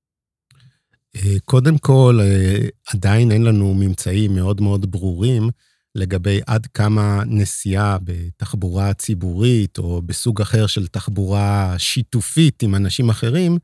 אה, 1.15 1.39
קודם 1.46 1.77
כל, 1.77 2.20
אה, 2.22 2.67
עדיין 2.93 3.32
אין 3.32 3.43
לנו 3.43 3.74
ממצאים 3.74 4.36
מאוד 4.36 4.62
מאוד 4.62 4.91
ברורים 4.91 5.50
לגבי 5.96 6.39
עד 6.48 6.65
כמה 6.65 7.24
נסיעה 7.25 7.98
בתחבורה 8.03 8.93
ציבורית 8.93 9.77
או 9.77 10.01
בסוג 10.01 10.41
אחר 10.41 10.67
של 10.67 10.88
תחבורה 10.88 11.75
שיתופית 11.77 12.63
עם 12.63 12.75
אנשים 12.75 13.10
אחרים, 13.10 13.58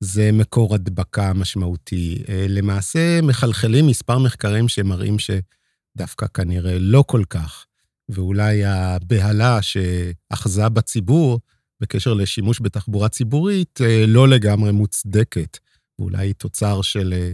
זה 0.00 0.32
מקור 0.32 0.74
הדבקה 0.74 1.32
משמעותי. 1.32 2.22
אה, 2.28 2.46
למעשה, 2.48 3.20
מחלחלים 3.22 3.86
מספר 3.86 4.18
מחקרים 4.18 4.68
שמראים 4.68 5.16
שדווקא 5.18 6.26
כנראה 6.34 6.78
לא 6.78 7.04
כל 7.06 7.22
כך, 7.30 7.66
ואולי 8.08 8.64
הבהלה 8.64 9.58
שאחזה 9.62 10.68
בציבור 10.68 11.40
בקשר 11.80 12.14
לשימוש 12.14 12.60
בתחבורה 12.60 13.08
ציבורית 13.08 13.80
לא 14.06 14.28
לגמרי 14.28 14.72
מוצדקת. 14.72 15.58
ואולי 15.98 16.32
תוצר 16.32 16.82
של 16.82 17.14
אה, 17.16 17.32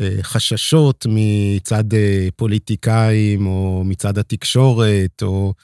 אה, 0.00 0.22
חששות 0.22 1.06
מצד 1.08 1.94
אה, 1.94 2.28
פוליטיקאים 2.36 3.46
או 3.46 3.82
מצד 3.84 4.18
התקשורת, 4.18 5.22
או 5.22 5.54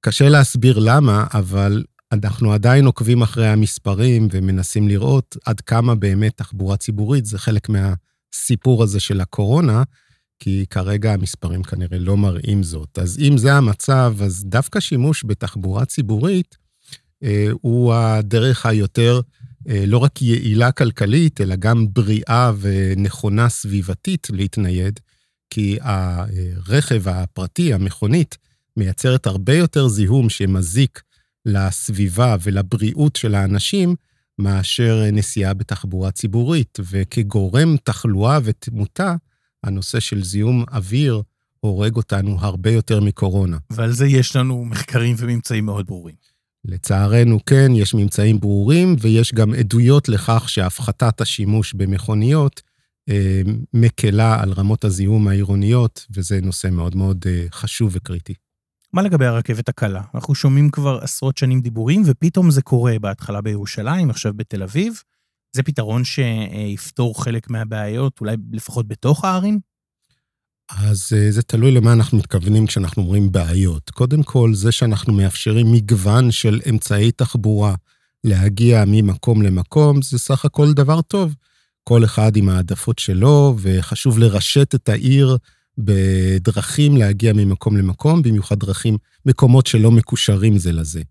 קשה 0.00 0.28
להסביר 0.28 0.78
למה, 0.78 1.26
אבל 1.34 1.84
אנחנו 2.12 2.52
עדיין 2.52 2.86
עוקבים 2.86 3.22
אחרי 3.22 3.48
המספרים 3.48 4.28
ומנסים 4.32 4.88
לראות 4.88 5.36
עד 5.44 5.60
כמה 5.60 5.94
באמת 5.94 6.36
תחבורה 6.36 6.76
ציבורית 6.76 7.26
זה 7.26 7.38
חלק 7.38 7.68
מהסיפור 7.68 8.82
הזה 8.82 9.00
של 9.00 9.20
הקורונה, 9.20 9.82
כי 10.38 10.64
כרגע 10.70 11.12
המספרים 11.12 11.62
כנראה 11.62 11.98
לא 11.98 12.16
מראים 12.16 12.62
זאת. 12.62 12.98
אז 12.98 13.18
אם 13.18 13.38
זה 13.38 13.54
המצב, 13.54 14.14
אז 14.24 14.44
דווקא 14.44 14.80
שימוש 14.80 15.24
בתחבורה 15.26 15.84
ציבורית 15.84 16.56
אה, 17.22 17.48
הוא 17.60 17.94
הדרך 17.94 18.66
היותר 18.66 19.20
לא 19.66 19.98
רק 19.98 20.22
יעילה 20.22 20.72
כלכלית, 20.72 21.40
אלא 21.40 21.56
גם 21.56 21.86
בריאה 21.92 22.52
ונכונה 22.60 23.48
סביבתית 23.48 24.26
להתנייד, 24.30 25.00
כי 25.50 25.78
הרכב 25.80 27.08
הפרטי, 27.08 27.74
המכונית, 27.74 28.38
מייצרת 28.76 29.26
הרבה 29.26 29.54
יותר 29.54 29.88
זיהום 29.88 30.28
שמזיק 30.28 31.02
לסביבה 31.46 32.36
ולבריאות 32.42 33.16
של 33.16 33.34
האנשים, 33.34 33.94
מאשר 34.38 35.04
נסיעה 35.12 35.54
בתחבורה 35.54 36.10
ציבורית. 36.10 36.78
וכגורם 36.90 37.76
תחלואה 37.84 38.38
ותמותה, 38.44 39.14
הנושא 39.64 40.00
של 40.00 40.24
זיהום 40.24 40.64
אוויר 40.72 41.22
הורג 41.60 41.96
אותנו 41.96 42.36
הרבה 42.40 42.70
יותר 42.70 43.00
מקורונה. 43.00 43.58
ועל 43.70 43.92
זה 43.92 44.06
יש 44.06 44.36
לנו 44.36 44.64
מחקרים 44.64 45.16
וממצאים 45.18 45.66
מאוד 45.66 45.86
ברורים. 45.86 46.29
לצערנו 46.64 47.44
כן, 47.44 47.72
יש 47.74 47.94
ממצאים 47.94 48.40
ברורים, 48.40 48.96
ויש 49.00 49.34
גם 49.34 49.54
עדויות 49.54 50.08
לכך 50.08 50.48
שהפחתת 50.48 51.20
השימוש 51.20 51.74
במכוניות 51.74 52.62
אה, 53.08 53.42
מקלה 53.74 54.42
על 54.42 54.52
רמות 54.52 54.84
הזיהום 54.84 55.28
העירוניות, 55.28 56.06
וזה 56.10 56.40
נושא 56.42 56.68
מאוד 56.72 56.96
מאוד 56.96 57.24
אה, 57.26 57.46
חשוב 57.50 57.90
וקריטי. 57.94 58.34
מה 58.92 59.02
לגבי 59.02 59.26
הרכבת 59.26 59.68
הקלה? 59.68 60.02
אנחנו 60.14 60.34
שומעים 60.34 60.70
כבר 60.70 60.98
עשרות 61.02 61.38
שנים 61.38 61.60
דיבורים, 61.60 62.02
ופתאום 62.06 62.50
זה 62.50 62.62
קורה 62.62 62.98
בהתחלה 63.00 63.40
בירושלים, 63.40 64.10
עכשיו 64.10 64.32
בתל 64.36 64.62
אביב. 64.62 65.02
זה 65.56 65.62
פתרון 65.62 66.02
שיפתור 66.04 67.24
חלק 67.24 67.50
מהבעיות, 67.50 68.20
אולי 68.20 68.36
לפחות 68.52 68.88
בתוך 68.88 69.24
הערים? 69.24 69.60
אז 70.76 71.08
אה, 71.16 71.30
זה 71.30 71.42
תלוי 71.42 71.70
למה 71.70 71.92
אנחנו 71.92 72.18
מתכוונים 72.18 72.66
כשאנחנו 72.66 73.02
אומרים 73.02 73.32
בעיות. 73.32 73.90
קודם 73.90 74.22
כל, 74.22 74.54
זה 74.54 74.72
שאנחנו 74.72 75.12
מאפשרים 75.12 75.72
מגוון 75.72 76.30
של 76.30 76.60
אמצעי 76.70 77.12
תחבורה 77.12 77.74
להגיע 78.24 78.84
ממקום 78.86 79.42
למקום, 79.42 80.02
זה 80.02 80.18
סך 80.18 80.44
הכל 80.44 80.72
דבר 80.72 81.00
טוב. 81.02 81.34
כל 81.84 82.04
אחד 82.04 82.36
עם 82.36 82.48
העדפות 82.48 82.98
שלו, 82.98 83.56
וחשוב 83.58 84.18
לרשת 84.18 84.74
את 84.74 84.88
העיר 84.88 85.36
בדרכים 85.78 86.96
להגיע 86.96 87.32
ממקום 87.32 87.76
למקום, 87.76 88.22
במיוחד 88.22 88.58
דרכים, 88.58 88.96
מקומות 89.26 89.66
שלא 89.66 89.90
מקושרים 89.90 90.58
זה 90.58 90.72
לזה. 90.72 91.02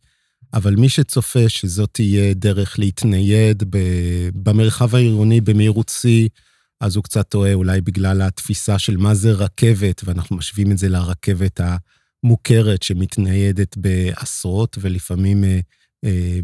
אבל 0.54 0.76
מי 0.76 0.90
שצופה 0.90 1.50
שזאת 1.50 1.90
תהיה 1.92 2.34
דרך 2.34 2.80
להתנייד 2.80 3.64
במרחב 4.34 4.96
העירוני 4.96 5.42
במהירות 5.42 5.90
שיא, 5.90 6.30
אז 6.82 6.96
הוא 6.96 7.04
קצת 7.04 7.30
טועה, 7.30 7.54
אולי 7.54 7.82
בגלל 7.82 8.22
התפיסה 8.22 8.80
של 8.80 8.98
מה 8.98 9.16
זה 9.16 9.32
רכבת, 9.32 10.02
ואנחנו 10.06 10.36
משווים 10.36 10.72
את 10.72 10.78
זה 10.78 10.90
לרכבת 10.90 11.62
המוכרת 12.24 12.84
שמתניידת 12.84 13.78
בעשרות 13.78 14.78
ולפעמים 14.82 15.44
אה, 15.44 15.60
אה, 16.06 16.40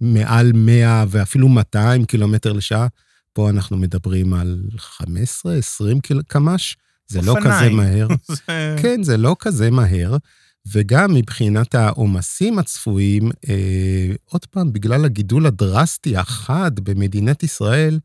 מעל 0.00 0.52
100 0.52 1.04
ואפילו 1.08 1.48
200 1.48 2.04
קילומטר 2.04 2.52
לשעה. 2.52 2.86
פה 3.32 3.50
אנחנו 3.50 3.76
מדברים 3.76 4.34
על 4.34 4.62
15-20 5.02 5.02
קמ"ש, 6.26 6.76
זה 7.08 7.22
לא 7.22 7.36
כזה 7.44 7.70
מהר. 7.70 8.08
כן, 8.82 9.02
זה 9.02 9.16
לא 9.16 9.36
כזה 9.38 9.70
מהר. 9.70 10.16
וגם 10.72 11.14
מבחינת 11.14 11.74
העומסים 11.74 12.58
הצפויים, 12.58 13.30
אה, 13.48 14.14
עוד 14.24 14.46
פעם, 14.46 14.72
בגלל 14.72 15.04
הגידול 15.04 15.46
הדרסטי 15.46 16.16
החד 16.16 16.80
במדינת 16.80 17.42
ישראל, 17.42 17.98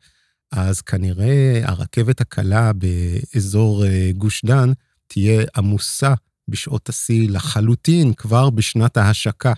אז 0.52 0.82
כנראה 0.82 1.62
הרכבת 1.64 2.22
הקלה 2.22 2.72
באזור 2.74 3.86
אה, 3.86 4.12
גוש 4.18 4.46
דן 4.46 4.72
תהיה 5.08 5.46
עמוסה 5.58 6.14
בשעות 6.48 6.90
השיא 6.90 7.30
לחלוטין 7.30 8.14
כבר 8.14 8.50
בשנת 8.50 8.98
ההשקה. 8.98 9.54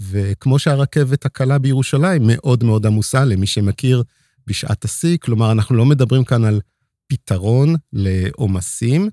וכמו 0.00 0.58
שהרכבת 0.58 1.26
הקלה 1.26 1.58
בירושלים 1.58 2.22
מאוד 2.26 2.64
מאוד 2.64 2.86
עמוסה, 2.86 3.24
למי 3.24 3.46
שמכיר, 3.46 4.02
בשעת 4.46 4.84
השיא, 4.84 5.18
כלומר, 5.18 5.52
אנחנו 5.52 5.76
לא 5.76 5.84
מדברים 5.84 6.24
כאן 6.24 6.44
על 6.44 6.60
פתרון 7.06 7.74
לעומסים, 7.92 9.08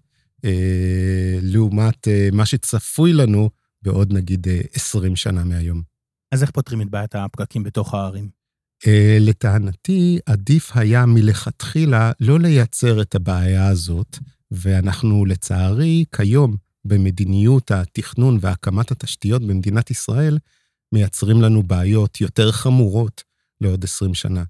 אה, 0.45 1.39
לעומת 1.41 2.07
אה, 2.07 2.29
מה 2.33 2.45
שצפוי 2.45 3.13
לנו 3.13 3.49
בעוד 3.81 4.13
נגיד 4.13 4.47
20 4.73 5.11
אה, 5.11 5.17
שנה 5.17 5.43
מהיום. 5.43 5.81
אז 6.31 6.43
איך 6.43 6.51
פותרים 6.51 6.81
את 6.81 6.89
בעיית 6.89 7.15
הפקקים 7.15 7.63
בתוך 7.63 7.93
הערים? 7.93 8.29
אה, 8.87 9.17
לטענתי, 9.19 10.19
עדיף 10.25 10.71
היה 10.75 11.05
מלכתחילה 11.05 12.11
לא 12.19 12.39
לייצר 12.39 13.01
את 13.01 13.15
הבעיה 13.15 13.67
הזאת, 13.67 14.17
ואנחנו 14.51 15.25
לצערי 15.25 16.05
כיום 16.15 16.55
במדיניות 16.85 17.71
התכנון 17.71 18.37
והקמת 18.41 18.91
התשתיות 18.91 19.41
במדינת 19.41 19.91
ישראל, 19.91 20.37
מייצרים 20.91 21.41
לנו 21.41 21.63
בעיות 21.63 22.21
יותר 22.21 22.51
חמורות 22.51 23.23
לעוד 23.61 23.83
20 23.83 24.13
שנה. 24.13 24.43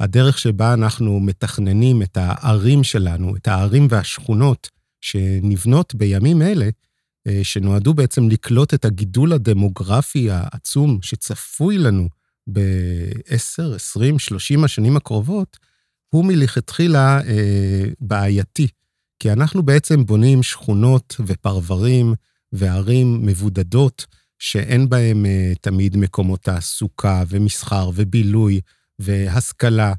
הדרך 0.00 0.38
שבה 0.38 0.74
אנחנו 0.74 1.20
מתכננים 1.20 2.02
את 2.02 2.16
הערים 2.16 2.84
שלנו, 2.84 3.36
את 3.36 3.48
הערים 3.48 3.86
והשכונות 3.90 4.70
שנבנות 5.00 5.94
בימים 5.94 6.42
אלה, 6.42 6.68
אה, 7.26 7.40
שנועדו 7.42 7.94
בעצם 7.94 8.28
לקלוט 8.28 8.74
את 8.74 8.84
הגידול 8.84 9.32
הדמוגרפי 9.32 10.30
העצום 10.30 10.98
שצפוי 11.02 11.78
לנו 11.78 12.08
ב-10, 12.52 13.74
20, 13.74 14.18
30 14.18 14.64
השנים 14.64 14.96
הקרובות, 14.96 15.58
הוא 16.08 16.24
מלכתחילה 16.24 17.20
אה, 17.20 17.84
בעייתי. 18.00 18.68
כי 19.18 19.32
אנחנו 19.32 19.62
בעצם 19.62 20.06
בונים 20.06 20.42
שכונות 20.42 21.16
ופרברים 21.26 22.14
וערים 22.52 23.26
מבודדות, 23.26 24.06
שאין 24.38 24.88
בהם 24.88 25.26
אה, 25.26 25.52
תמיד 25.60 25.96
מקומות 25.96 26.40
תעסוקה 26.40 27.22
ומסחר 27.28 27.90
ובילוי 27.94 28.60
והשכלה, 28.98 29.92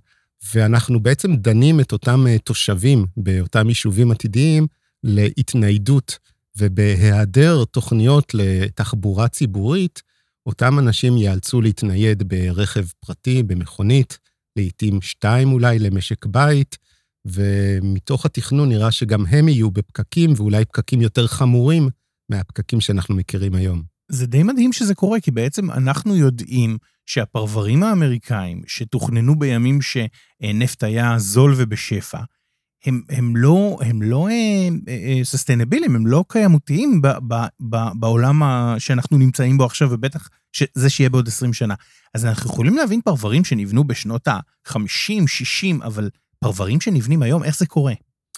ואנחנו 0.54 1.00
בעצם 1.00 1.36
דנים 1.36 1.80
את 1.80 1.92
אותם 1.92 2.28
אה, 2.28 2.38
תושבים 2.38 3.06
באותם 3.18 3.70
יישובים 3.70 4.12
עתידיים 4.12 4.68
להתניידות 5.04 6.20
ובהיעדר 6.58 7.64
תוכניות 7.66 8.32
לתחבורה 8.34 9.28
ציבורית, 9.28 10.02
אותם 10.46 10.80
אנשים 10.80 11.18
ייאלצו 11.18 11.62
להתנייד 11.62 12.24
ברכב 12.24 12.86
פרטי, 13.00 13.44
במכונית, 13.44 14.18
לעתים 14.60 15.02
שתיים 15.02 15.52
אולי 15.52 15.80
למשק 15.80 16.26
בית, 16.26 16.78
ומתוך 17.26 18.26
התכנון 18.26 18.70
נראה 18.70 18.92
שגם 18.92 19.26
הם 19.26 19.48
יהיו 19.48 19.72
בפקקים, 19.72 20.34
ואולי 20.36 20.66
פקקים 20.66 21.02
יותר 21.02 21.28
חמורים 21.28 21.90
מהפקקים 22.30 22.82
שאנחנו 22.82 23.16
מכירים 23.16 23.56
היום. 23.56 23.84
זה 24.12 24.28
די 24.28 24.44
מדהים 24.44 24.74
שזה 24.74 24.96
קורה, 24.96 25.20
כי 25.20 25.32
בעצם 25.32 25.72
אנחנו 25.72 26.16
יודעים 26.16 26.78
שהפרברים 27.06 27.84
האמריקאים, 27.84 28.62
שתוכננו 28.68 29.40
בימים 29.40 29.80
שנפט 29.82 30.84
היה 30.84 31.20
זול 31.20 31.54
ובשפע, 31.58 32.20
הם, 32.86 33.02
הם 33.10 33.36
לא, 33.36 33.78
הם 33.82 34.02
לא 34.02 34.28
סוסטיינבילים, 35.24 35.92
אה, 35.92 35.96
אה, 35.96 36.00
הם 36.00 36.08
לא 36.08 36.26
קיימותיים 36.28 37.02
ב, 37.02 37.08
ב, 37.28 37.36
ב, 37.70 37.78
בעולם 38.00 38.42
שאנחנו 38.80 39.18
נמצאים 39.18 39.58
בו 39.58 39.66
עכשיו, 39.66 39.88
ובטח 39.92 40.30
זה 40.74 40.90
שיהיה 40.90 41.10
בעוד 41.10 41.28
20 41.28 41.54
שנה. 41.54 41.74
אז 42.14 42.26
אנחנו 42.26 42.50
יכולים 42.50 42.76
להבין 42.76 43.02
פרברים 43.02 43.46
שנבנו 43.46 43.84
בשנות 43.84 44.28
ה-50, 44.28 45.28
60, 45.28 45.82
אבל 45.82 46.10
פרברים 46.40 46.82
שנבנים 46.82 47.22
היום, 47.22 47.44
איך 47.44 47.58
זה 47.58 47.66
קורה? 47.66 47.94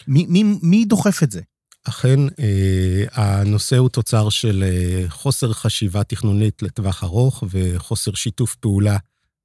מי, 0.07 0.25
מי, 0.29 0.43
מי 0.61 0.85
דוחף 0.85 1.23
את 1.23 1.31
זה? 1.31 1.41
אכן, 1.89 2.19
אה, 2.39 3.03
הנושא 3.11 3.77
הוא 3.77 3.89
תוצר 3.89 4.29
של 4.29 4.63
אה, 4.67 5.09
חוסר 5.09 5.53
חשיבה 5.53 6.03
תכנונית 6.03 6.61
לטווח 6.61 7.03
ארוך 7.03 7.43
וחוסר 7.49 8.13
שיתוף 8.13 8.55
פעולה 8.55 8.97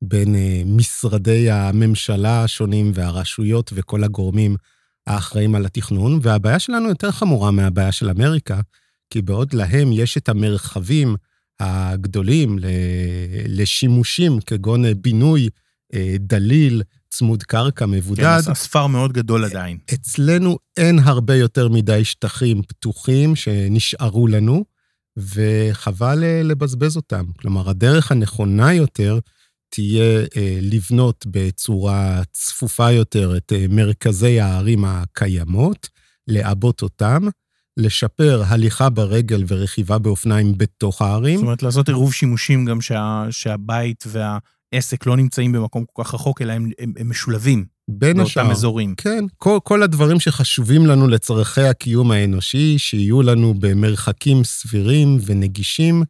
בין 0.02 0.34
אה, 0.34 0.62
משרדי 0.66 1.50
הממשלה 1.50 2.44
השונים 2.44 2.92
והרשויות 2.94 3.70
וכל 3.74 4.04
הגורמים 4.04 4.56
האחראים 5.06 5.54
על 5.54 5.66
התכנון, 5.66 6.18
והבעיה 6.22 6.58
שלנו 6.58 6.88
יותר 6.88 7.10
חמורה 7.10 7.50
מהבעיה 7.50 7.92
של 7.92 8.10
אמריקה, 8.10 8.60
כי 9.10 9.22
בעוד 9.22 9.54
להם 9.54 9.92
יש 9.92 10.16
את 10.16 10.28
המרחבים 10.28 11.16
הגדולים 11.60 12.58
לשימושים 13.48 14.40
כגון 14.40 14.84
בינוי 14.94 15.48
דליל, 16.18 16.82
צמוד 17.10 17.42
קרקע, 17.42 17.86
מבודד. 17.86 18.22
כן, 18.22 18.50
הספר 18.50 18.86
מאוד 18.86 19.12
גדול 19.12 19.44
עדיין. 19.44 19.78
אצלנו 19.94 20.58
אין 20.76 20.98
הרבה 20.98 21.34
יותר 21.34 21.68
מדי 21.68 22.04
שטחים 22.04 22.62
פתוחים 22.62 23.36
שנשארו 23.36 24.26
לנו, 24.26 24.64
וחבל 25.16 26.24
אה, 26.24 26.42
לבזבז 26.42 26.96
אותם. 26.96 27.24
כלומר, 27.38 27.70
הדרך 27.70 28.12
הנכונה 28.12 28.74
יותר 28.74 29.18
תהיה 29.70 30.20
אה, 30.36 30.58
לבנות 30.62 31.24
בצורה 31.26 32.22
צפופה 32.32 32.90
יותר 32.90 33.36
את 33.36 33.52
אה, 33.52 33.66
מרכזי 33.68 34.40
הערים 34.40 34.84
הקיימות, 34.84 35.88
לעבות 36.28 36.82
אותם, 36.82 37.22
לשפר 37.76 38.42
הליכה 38.46 38.90
ברגל 38.90 39.44
ורכיבה 39.48 39.98
באופניים 39.98 40.58
בתוך 40.58 41.02
הערים. 41.02 41.36
זאת 41.36 41.44
אומרת, 41.44 41.62
לעשות 41.62 41.88
עירוב 41.88 42.12
שימושים 42.12 42.64
גם 42.64 42.80
שה, 42.80 43.26
שהבית 43.30 44.04
וה... 44.06 44.38
עסק 44.74 45.06
לא 45.06 45.16
נמצאים 45.16 45.52
במקום 45.52 45.84
כל 45.92 46.04
כך 46.04 46.14
רחוק, 46.14 46.42
אלא 46.42 46.52
הם, 46.52 46.70
הם, 46.78 46.92
הם 46.96 47.10
משולבים. 47.10 47.64
בין 47.88 48.20
השאר. 48.20 48.42
באותם 48.42 48.52
אזורים. 48.52 48.94
כן, 48.96 49.24
כל, 49.38 49.58
כל 49.64 49.82
הדברים 49.82 50.20
שחשובים 50.20 50.86
לנו 50.86 51.08
לצורכי 51.08 51.60
הקיום 51.60 52.10
האנושי, 52.10 52.78
שיהיו 52.78 53.22
לנו 53.22 53.54
במרחקים 53.54 54.44
סבירים 54.44 55.18
ונגישים, 55.26 56.02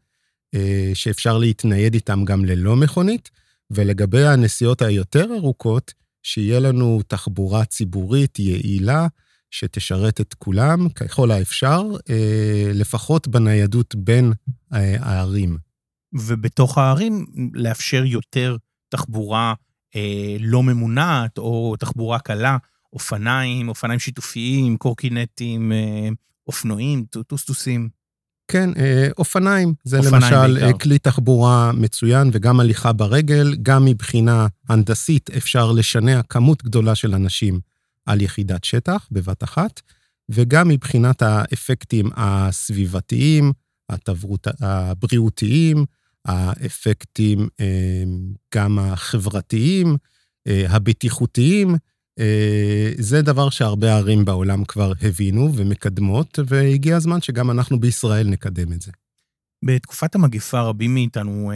אה, 0.55 0.90
שאפשר 0.95 1.38
להתנייד 1.38 1.95
איתם 1.95 2.25
גם 2.25 2.45
ללא 2.45 2.76
מכונית, 2.76 3.31
ולגבי 3.71 4.27
הנסיעות 4.27 4.83
היותר 4.83 5.27
ארוכות, 5.37 5.95
שיהיה 6.23 6.61
לנו 6.61 7.00
תחבורה 7.09 7.65
ציבורית 7.65 8.39
יעילה, 8.39 9.07
שתשרת 9.50 10.21
את 10.21 10.35
כולם 10.35 10.89
ככל 10.89 11.31
האפשר, 11.31 11.83
אה, 12.11 12.71
לפחות 12.75 13.29
בניידות 13.29 13.95
בין 13.95 14.33
אה, 14.73 14.97
הערים. 15.00 15.59
ובתוך 16.12 16.79
הערים 16.79 17.27
לאפשר 17.55 18.05
יותר 18.05 18.57
תחבורה 18.89 19.55
אה, 19.97 20.37
לא 20.41 20.62
ממונעת, 20.62 21.39
או 21.39 21.77
תחבורה 21.79 22.19
קלה, 22.19 22.57
אופניים, 22.93 23.69
אופניים 23.69 23.99
שיתופיים, 23.99 24.77
קורקינטים, 24.77 25.73
אופנועים, 26.47 27.05
טוסטוסים. 27.27 27.89
כן, 28.50 28.71
אה, 28.76 29.08
אופניים. 29.19 29.75
זה 29.84 29.99
אופניים 29.99 30.23
למשל 30.23 30.60
בעיקר. 30.60 30.78
כלי 30.78 30.99
תחבורה 30.99 31.73
מצוין, 31.73 32.30
וגם 32.32 32.60
הליכה 32.60 32.93
ברגל, 32.93 33.54
גם 33.63 33.84
מבחינה 33.84 34.47
הנדסית 34.69 35.30
אפשר 35.30 35.73
לשנע 35.73 36.21
כמות 36.28 36.65
גדולה 36.65 36.95
של 36.95 37.15
אנשים 37.15 37.60
על 38.06 38.21
יחידת 38.21 38.65
שטח 38.65 39.08
בבת 39.10 39.45
אחת, 39.45 39.80
וגם 40.28 40.69
מבחינת 40.69 41.23
האפקטים 41.23 42.10
הסביבתיים, 42.17 43.52
התברות, 43.89 44.47
הבריאותיים, 44.60 45.84
האפקטים 46.25 47.49
אה, 47.60 48.04
גם 48.54 48.78
החברתיים, 48.78 49.97
אה, 50.47 50.65
הבטיחותיים, 50.69 51.71
אה, 51.71 51.76
זה 52.99 53.23
דבר 53.23 53.50
שהרבה 53.50 53.96
ערים 53.96 54.25
בעולם 54.25 54.64
כבר 54.64 54.92
הבינו 55.02 55.52
ומקדמות, 55.54 56.38
והגיע 56.46 56.96
הזמן 56.96 57.20
שגם 57.20 57.50
אנחנו 57.50 57.80
בישראל 57.80 58.28
נקדם 58.28 58.73
את 58.73 58.82
זה. 58.82 58.92
בתקופת 59.64 60.14
המגפה 60.14 60.60
רבים 60.60 60.94
מאיתנו, 60.94 61.52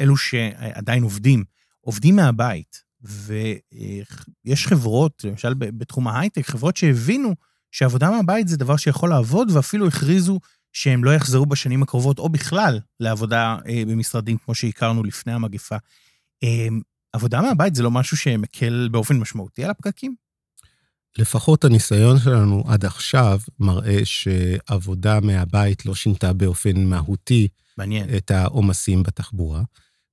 אלו 0.00 0.16
שעדיין 0.16 1.02
עובדים, 1.02 1.44
עובדים 1.80 2.16
מהבית, 2.16 2.82
ויש 3.04 4.66
חברות, 4.66 5.24
למשל 5.24 5.54
בתחום 5.54 6.08
ההייטק, 6.08 6.46
חברות 6.46 6.76
שהבינו 6.76 7.34
שעבודה 7.72 8.10
מהבית 8.10 8.48
זה 8.48 8.56
דבר 8.56 8.76
שיכול 8.76 9.10
לעבוד, 9.10 9.50
ואפילו 9.50 9.86
הכריזו 9.86 10.40
שהם 10.72 11.04
לא 11.04 11.14
יחזרו 11.14 11.46
בשנים 11.46 11.82
הקרובות, 11.82 12.18
או 12.18 12.28
בכלל, 12.28 12.80
לעבודה 13.00 13.56
אה, 13.68 13.82
במשרדים 13.86 14.36
כמו 14.38 14.54
שהכרנו 14.54 15.04
לפני 15.04 15.32
המגפה. 15.32 15.76
עבודה 17.14 17.42
מהבית 17.42 17.74
זה 17.74 17.82
לא 17.82 17.90
משהו 17.90 18.16
שמקל 18.16 18.88
באופן 18.92 19.16
משמעותי 19.16 19.64
על 19.64 19.70
הפקקים? 19.70 20.14
לפחות 21.18 21.64
הניסיון 21.64 22.18
שלנו 22.18 22.64
עד 22.66 22.84
עכשיו 22.84 23.40
מראה 23.58 24.00
שעבודה 24.04 25.20
מהבית 25.20 25.86
לא 25.86 25.94
שינתה 25.94 26.32
באופן 26.32 26.84
מהותי 26.84 27.48
מעניין. 27.78 28.16
את 28.16 28.30
העומסים 28.30 29.02
בתחבורה. 29.02 29.62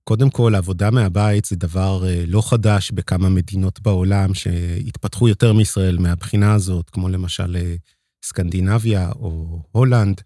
קודם 0.04 0.30
כל, 0.30 0.56
עבודה 0.56 0.92
מהבית 0.92 1.46
זה 1.46 1.56
דבר 1.56 2.08
אה, 2.08 2.24
לא 2.28 2.50
חדש 2.50 2.92
בכמה 2.92 3.30
מדינות 3.30 3.82
בעולם 3.82 4.34
שהתפתחו 4.34 5.28
יותר 5.28 5.54
מישראל 5.54 5.98
מהבחינה 5.98 6.54
הזאת, 6.54 6.90
כמו 6.90 7.10
למשל 7.10 7.56
אה, 7.56 7.76
סקנדינביה 8.24 9.12
או 9.12 9.62
הולנד. 9.72 10.22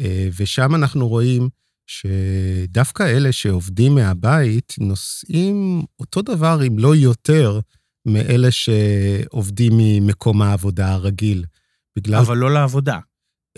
אה, 0.00 0.28
ושם 0.36 0.74
אנחנו 0.74 1.08
רואים 1.08 1.48
שדווקא 1.86 3.02
אלה 3.02 3.32
שעובדים 3.32 3.94
מהבית 3.94 4.74
נוסעים 4.80 5.82
אותו 6.00 6.22
דבר, 6.22 6.66
אם 6.66 6.78
לא 6.78 6.96
יותר, 6.96 7.60
מאלה 8.06 8.50
שעובדים 8.50 9.72
ממקום 9.76 10.42
העבודה 10.42 10.92
הרגיל. 10.92 11.44
בגלל... 11.96 12.14
אבל 12.14 12.36
לא 12.36 12.50
לעבודה. 12.50 12.98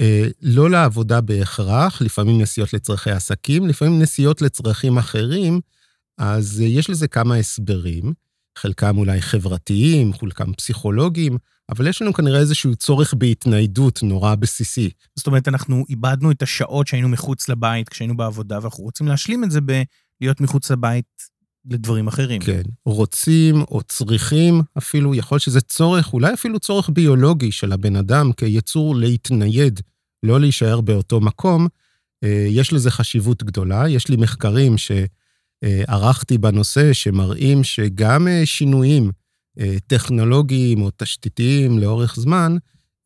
אה, 0.01 0.25
לא 0.43 0.71
לעבודה 0.71 1.21
בהכרח, 1.21 2.03
לפעמים 2.03 2.41
נסיעות 2.41 2.73
לצרכי 2.73 3.11
עסקים, 3.11 3.67
לפעמים 3.67 4.03
נסיעות 4.03 4.43
לצרכים 4.43 4.99
אחרים, 4.99 5.61
אז 6.19 6.61
יש 6.61 6.91
לזה 6.91 7.09
כמה 7.09 7.37
הסברים, 7.37 8.13
חלקם 8.59 8.99
אולי 8.99 9.23
חברתיים, 9.23 10.13
חלקם 10.13 10.53
פסיכולוגיים, 10.53 11.39
אבל 11.71 11.87
יש 11.87 12.03
לנו 12.03 12.13
כנראה 12.13 12.39
איזשהו 12.41 12.77
צורך 12.77 13.15
בהתניידות 13.15 14.03
נורא 14.03 14.35
בסיסי. 14.35 14.91
זאת 15.17 15.27
אומרת, 15.27 15.49
אנחנו 15.49 15.85
איבדנו 15.91 16.31
את 16.31 16.43
השעות 16.43 16.87
שהיינו 16.87 17.09
מחוץ 17.09 17.49
לבית 17.49 17.89
כשהיינו 17.89 18.17
בעבודה, 18.17 18.59
ואנחנו 18.63 18.85
רוצים 18.85 19.09
להשלים 19.09 19.45
את 19.45 19.51
זה 19.51 19.61
בלהיות 19.61 20.41
מחוץ 20.41 20.71
לבית 20.71 21.05
לדברים 21.71 22.09
אחרים. 22.09 22.41
כן, 22.41 22.63
רוצים 22.85 23.63
או 23.71 23.83
צריכים 23.83 24.63
אפילו, 24.79 25.15
יכול 25.15 25.39
שזה 25.39 25.61
צורך, 25.61 26.13
אולי 26.13 26.35
אפילו 26.35 26.61
צורך 26.61 26.91
ביולוגי 26.93 27.53
של 27.53 27.73
הבן 27.73 27.97
אדם 27.97 28.33
כיצור 28.33 28.97
להתנייד, 28.97 29.81
לא 30.23 30.41
להישאר 30.41 30.81
באותו 30.81 31.21
מקום. 31.21 31.69
אה, 32.25 32.47
יש 32.49 32.73
לזה 32.73 32.91
חשיבות 32.91 33.43
גדולה. 33.43 33.89
יש 33.89 34.09
לי 34.09 34.17
מחקרים 34.17 34.79
שערכתי 35.65 36.39
בנושא 36.39 36.93
שמראים 36.93 37.65
שגם 37.65 38.29
אה, 38.29 38.43
שינויים 38.45 39.11
אה, 39.61 39.77
טכנולוגיים 39.87 40.83
או 40.83 40.91
תשתיתיים 40.97 41.79
לאורך 41.79 42.17
זמן, 42.17 42.57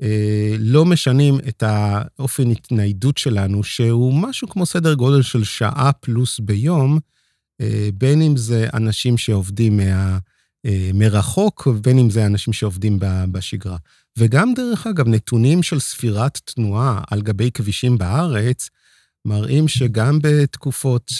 אה, 0.03 0.57
לא 0.59 0.85
משנים 0.85 1.39
את 1.49 1.63
האופן 1.67 2.51
התניידות 2.51 3.19
שלנו, 3.19 3.65
שהוא 3.65 4.15
משהו 4.15 4.49
כמו 4.49 4.67
סדר 4.67 4.95
גודל 4.95 5.23
של 5.23 5.45
שעה 5.45 5.93
פלוס 5.93 6.41
ביום, 6.41 6.99
אה, 7.61 7.89
בין 7.95 8.23
אם 8.23 8.37
זה 8.37 8.69
אנשים 8.75 9.19
שעובדים 9.19 9.77
מה, 9.77 10.19
מרחוק, 10.95 11.67
ובין 11.67 11.99
אם 11.99 12.11
זה 12.11 12.27
אנשים 12.27 12.53
שעובדים 12.53 12.99
בשגרה. 13.01 13.77
וגם, 14.19 14.55
דרך 14.55 14.87
אגב, 14.87 15.09
נתונים 15.09 15.63
של 15.63 15.81
ספירת 15.81 16.41
תנועה 16.45 17.01
על 17.11 17.23
גבי 17.23 17.51
כבישים 17.51 17.99
בארץ, 17.99 18.69
מראים 19.25 19.69
שגם 19.69 20.19
בתקופות 20.23 21.11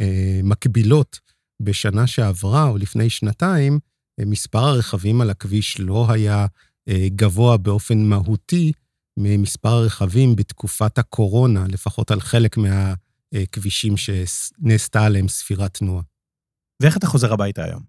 שמקבילות 0.00 1.20
בשנה 1.62 2.06
שעברה 2.06 2.68
או 2.68 2.78
לפני 2.78 3.10
שנתיים, 3.10 3.78
מספר 4.20 4.58
הרכבים 4.64 5.20
על 5.20 5.30
הכביש 5.30 5.80
לא 5.80 6.06
היה 6.12 6.46
אה, 6.88 7.06
גבוה 7.08 7.56
באופן 7.56 7.98
מהותי 7.98 8.72
ממספר 9.18 9.68
הרכבים 9.68 10.36
בתקופת 10.36 10.98
הקורונה, 10.98 11.66
לפחות 11.68 12.10
על 12.10 12.20
חלק 12.20 12.56
מהכבישים 12.56 13.94
שנעשתה 13.96 15.06
עליהם 15.06 15.28
ספירת 15.28 15.74
תנועה. 15.74 16.02
ואיך 16.82 16.96
אתה 16.96 17.06
חוזר 17.06 17.32
הביתה 17.32 17.64
היום? 17.64 17.82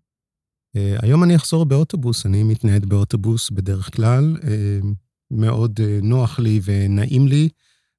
אה, 0.76 0.96
היום 1.02 1.24
אני 1.24 1.36
אחזור 1.36 1.66
באוטובוס, 1.66 2.26
אני 2.26 2.44
מתנייד 2.44 2.86
באוטובוס 2.86 3.50
בדרך 3.50 3.96
כלל. 3.96 4.38
אה, 4.44 4.80
מאוד 5.32 5.80
אה, 5.84 6.00
נוח 6.02 6.40
לי 6.40 6.60
ונעים 6.64 7.28
לי. 7.28 7.50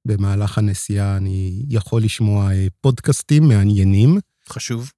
במהלך 0.05 0.59
הנסיעה 0.59 1.17
אני 1.17 1.63
יכול 1.69 2.03
לשמוע 2.03 2.51
פודקאסטים 2.81 3.49
מעניינים. 3.49 4.19
חשוב. 4.49 4.93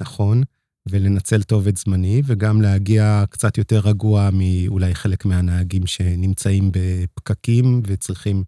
נכון, 0.00 0.42
ולנצל 0.86 1.42
טוב 1.42 1.66
את 1.66 1.76
זמני, 1.76 2.22
וגם 2.26 2.62
להגיע 2.62 3.24
קצת 3.30 3.58
יותר 3.58 3.80
רגוע 3.80 4.28
מאולי 4.32 4.94
חלק 4.94 5.24
מהנהגים 5.24 5.86
שנמצאים 5.86 6.70
בפקקים 6.72 7.82
וצריכים 7.86 8.44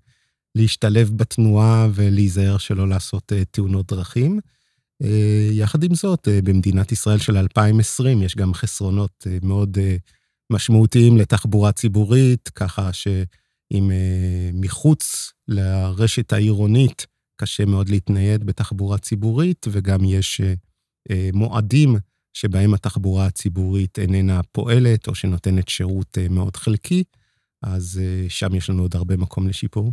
להשתלב 0.55 1.11
בתנועה 1.16 1.88
ולהיזהר 1.94 2.59
שלא 2.59 2.88
לעשות 2.88 3.33
תאונות 3.50 3.87
דרכים. 3.87 4.40
אה, 5.03 5.48
יחד 5.53 5.85
עם 5.85 5.94
זאת, 5.94 6.29
אה, 6.29 6.42
במדינת 6.44 6.92
ישראל 6.92 7.18
של 7.18 7.37
2020 7.37 8.22
יש 8.22 8.37
גם 8.37 8.55
חסרונות 8.55 9.27
אה, 9.27 9.38
מאוד 9.42 9.79
משמעותיים 10.50 11.16
לתחבורה 11.16 11.72
ציבורית, 11.72 12.48
ככה 12.48 12.90
שאם 13.72 13.90
מחוץ 14.55 15.33
לרשת 15.48 16.33
העירונית 16.33 17.07
קשה 17.40 17.64
מאוד 17.64 17.88
להתנייד 17.88 18.44
בתחבורה 18.44 18.98
ציבורית, 18.98 19.66
וגם 19.70 20.05
יש 20.05 20.40
מועדים 21.33 21.96
שבהם 22.37 22.74
התחבורה 22.74 23.27
הציבורית 23.27 23.98
איננה 23.98 24.40
פועלת 24.53 25.09
או 25.09 25.14
שנותנת 25.14 25.68
שירות 25.68 26.18
מאוד 26.31 26.57
חלקי, 26.57 27.05
אז 27.62 28.00
שם 28.29 28.55
יש 28.55 28.70
לנו 28.70 28.83
עוד 28.83 28.96
הרבה 28.96 29.16
מקום 29.16 29.48
לשיפור. 29.48 29.92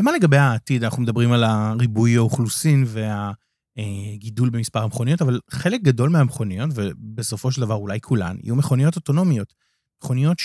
ומה 0.00 0.12
לגבי 0.12 0.36
העתיד? 0.36 0.84
אנחנו 0.84 1.02
מדברים 1.02 1.32
על 1.32 1.44
הריבוי 1.44 2.16
האוכלוסין 2.16 2.84
וה... 2.86 3.32
אה, 3.78 4.16
גידול 4.16 4.50
במספר 4.50 4.82
המכוניות, 4.82 5.22
אבל 5.22 5.40
חלק 5.50 5.82
גדול 5.82 6.10
מהמכוניות, 6.10 6.70
ובסופו 6.74 7.52
של 7.52 7.60
דבר 7.60 7.74
אולי 7.74 8.00
כולן, 8.00 8.36
יהיו 8.42 8.56
מכוניות 8.56 8.96
אוטונומיות. 8.96 9.54
מכוניות 10.02 10.38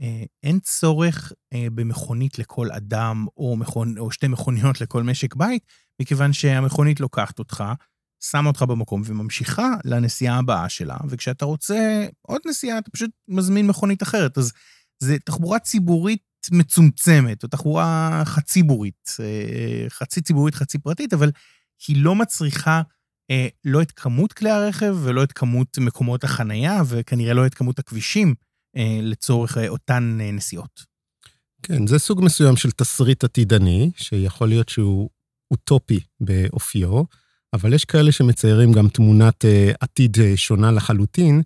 שאין 0.00 0.60
צורך 0.60 1.32
אה, 1.52 1.66
במכונית 1.74 2.38
לכל 2.38 2.70
אדם, 2.70 3.26
או, 3.36 3.56
מכונ... 3.56 3.98
או 3.98 4.10
שתי 4.10 4.28
מכוניות 4.28 4.80
לכל 4.80 5.02
משק 5.02 5.34
בית, 5.34 5.62
מכיוון 6.02 6.32
שהמכונית 6.32 7.00
לוקחת 7.00 7.38
אותך, 7.38 7.64
שמה 8.30 8.48
אותך 8.48 8.62
במקום 8.62 9.02
וממשיכה 9.04 9.68
לנסיעה 9.84 10.38
הבאה 10.38 10.68
שלה, 10.68 10.96
וכשאתה 11.08 11.44
רוצה 11.44 12.06
עוד 12.22 12.40
נסיעה, 12.46 12.78
אתה 12.78 12.90
פשוט 12.90 13.10
מזמין 13.28 13.66
מכונית 13.66 14.02
אחרת. 14.02 14.38
אז 14.38 14.52
זה 15.02 15.16
תחבורה 15.24 15.58
ציבורית 15.58 16.22
מצומצמת, 16.50 17.42
או 17.42 17.48
תחבורה 17.48 18.22
חציבורית, 18.24 19.16
אה, 19.20 19.86
חצי 19.88 20.22
ציבורית, 20.22 20.54
חצי 20.54 20.78
פרטית, 20.78 21.12
אבל 21.12 21.30
היא 21.88 22.04
לא 22.04 22.14
מצריכה 22.14 22.82
אה, 23.30 23.48
לא 23.64 23.82
את 23.82 23.90
כמות 23.90 24.32
כלי 24.32 24.50
הרכב 24.50 24.96
ולא 25.02 25.22
את 25.22 25.32
כמות 25.32 25.78
מקומות 25.78 26.24
החנייה, 26.24 26.82
וכנראה 26.88 27.34
לא 27.34 27.46
את 27.46 27.54
כמות 27.54 27.78
הכבישים 27.78 28.28
אה, 28.28 28.34
לצורך 29.02 29.58
אה, 29.58 29.68
אותן 29.68 30.18
אה, 30.20 30.30
נסיעות. 30.30 30.94
כן, 31.62 31.86
זה 31.86 31.98
סוג 31.98 32.24
מסוים 32.24 32.56
של 32.56 32.70
תסריט 32.70 33.24
עתידני, 33.24 33.90
שיכול 33.96 34.48
להיות 34.48 34.68
שהוא 34.68 35.10
אוטופי 35.50 36.00
באופיו, 36.20 37.02
אבל 37.52 37.72
יש 37.72 37.84
כאלה 37.84 38.12
שמציירים 38.12 38.72
גם 38.72 38.88
תמונת 38.88 39.44
אה, 39.44 39.72
עתיד 39.80 40.16
אה, 40.20 40.36
שונה 40.36 40.70
לחלוטין, 40.70 41.42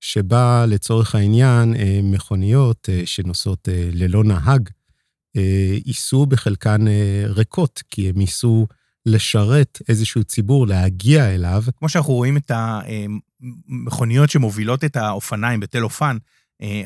שבה 0.00 0.66
לצורך 0.66 1.14
העניין 1.14 1.76
אה, 1.76 2.00
מכוניות 2.02 2.88
אה, 2.88 3.02
שנוסעות 3.04 3.68
אה, 3.68 3.88
ללא 3.92 4.24
נהג, 4.24 4.68
אה, 5.36 5.76
ייסעו 5.86 6.26
בחלקן 6.26 6.88
אה, 6.88 7.24
ריקות, 7.26 7.82
כי 7.90 8.08
הם 8.08 8.20
ייסעו 8.20 8.66
לשרת 9.06 9.78
איזשהו 9.88 10.24
ציבור, 10.24 10.66
להגיע 10.66 11.34
אליו. 11.34 11.62
כמו 11.78 11.88
שאנחנו 11.88 12.12
רואים 12.12 12.36
את 12.36 12.50
המכוניות 12.54 14.30
שמובילות 14.30 14.84
את 14.84 14.96
האופניים 14.96 15.60
בתל 15.60 15.84
אופן, 15.84 16.16
אה, 16.16 16.18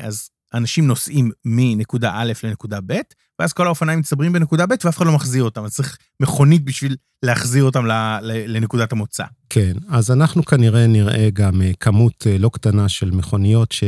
אז 0.01 0.29
אנשים 0.53 0.87
נוסעים 0.87 1.31
מנקודה 1.45 2.11
א' 2.15 2.33
לנקודה 2.43 2.79
ב', 2.85 2.99
ואז 3.39 3.53
כל 3.53 3.65
האופניים 3.65 3.99
מצטברים 3.99 4.33
בנקודה 4.33 4.65
ב' 4.65 4.73
ואף 4.85 4.97
אחד 4.97 5.05
לא 5.05 5.11
מחזיר 5.11 5.43
אותם, 5.43 5.63
אז 5.63 5.71
צריך 5.71 5.97
מכונית 6.19 6.65
בשביל 6.65 6.95
להחזיר 7.23 7.63
אותם 7.63 7.85
לנקודת 8.21 8.91
המוצא. 8.91 9.23
כן, 9.49 9.73
אז 9.89 10.11
אנחנו 10.11 10.45
כנראה 10.45 10.87
נראה 10.87 11.29
גם 11.33 11.61
אה, 11.61 11.71
כמות 11.79 12.27
אה, 12.27 12.37
לא 12.37 12.49
קטנה 12.53 12.89
של 12.89 13.11
מכוניות 13.11 13.71
ש... 13.71 13.83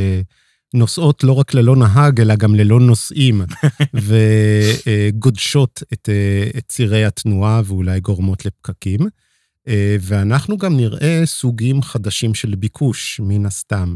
נוסעות 0.74 1.24
לא 1.24 1.32
רק 1.32 1.54
ללא 1.54 1.76
נהג, 1.76 2.20
אלא 2.20 2.36
גם 2.36 2.54
ללא 2.54 2.80
נוסעים, 2.80 3.42
וגודשות 5.14 5.82
את, 5.92 6.08
אה, 6.08 6.50
את 6.58 6.64
צירי 6.68 7.04
התנועה 7.04 7.62
ואולי 7.64 8.00
גורמות 8.00 8.46
לפקקים. 8.46 9.00
אה, 9.68 9.96
ואנחנו 10.00 10.58
גם 10.58 10.76
נראה 10.76 11.22
סוגים 11.24 11.82
חדשים 11.82 12.34
של 12.34 12.54
ביקוש, 12.54 13.20
מן 13.24 13.46
הסתם. 13.46 13.94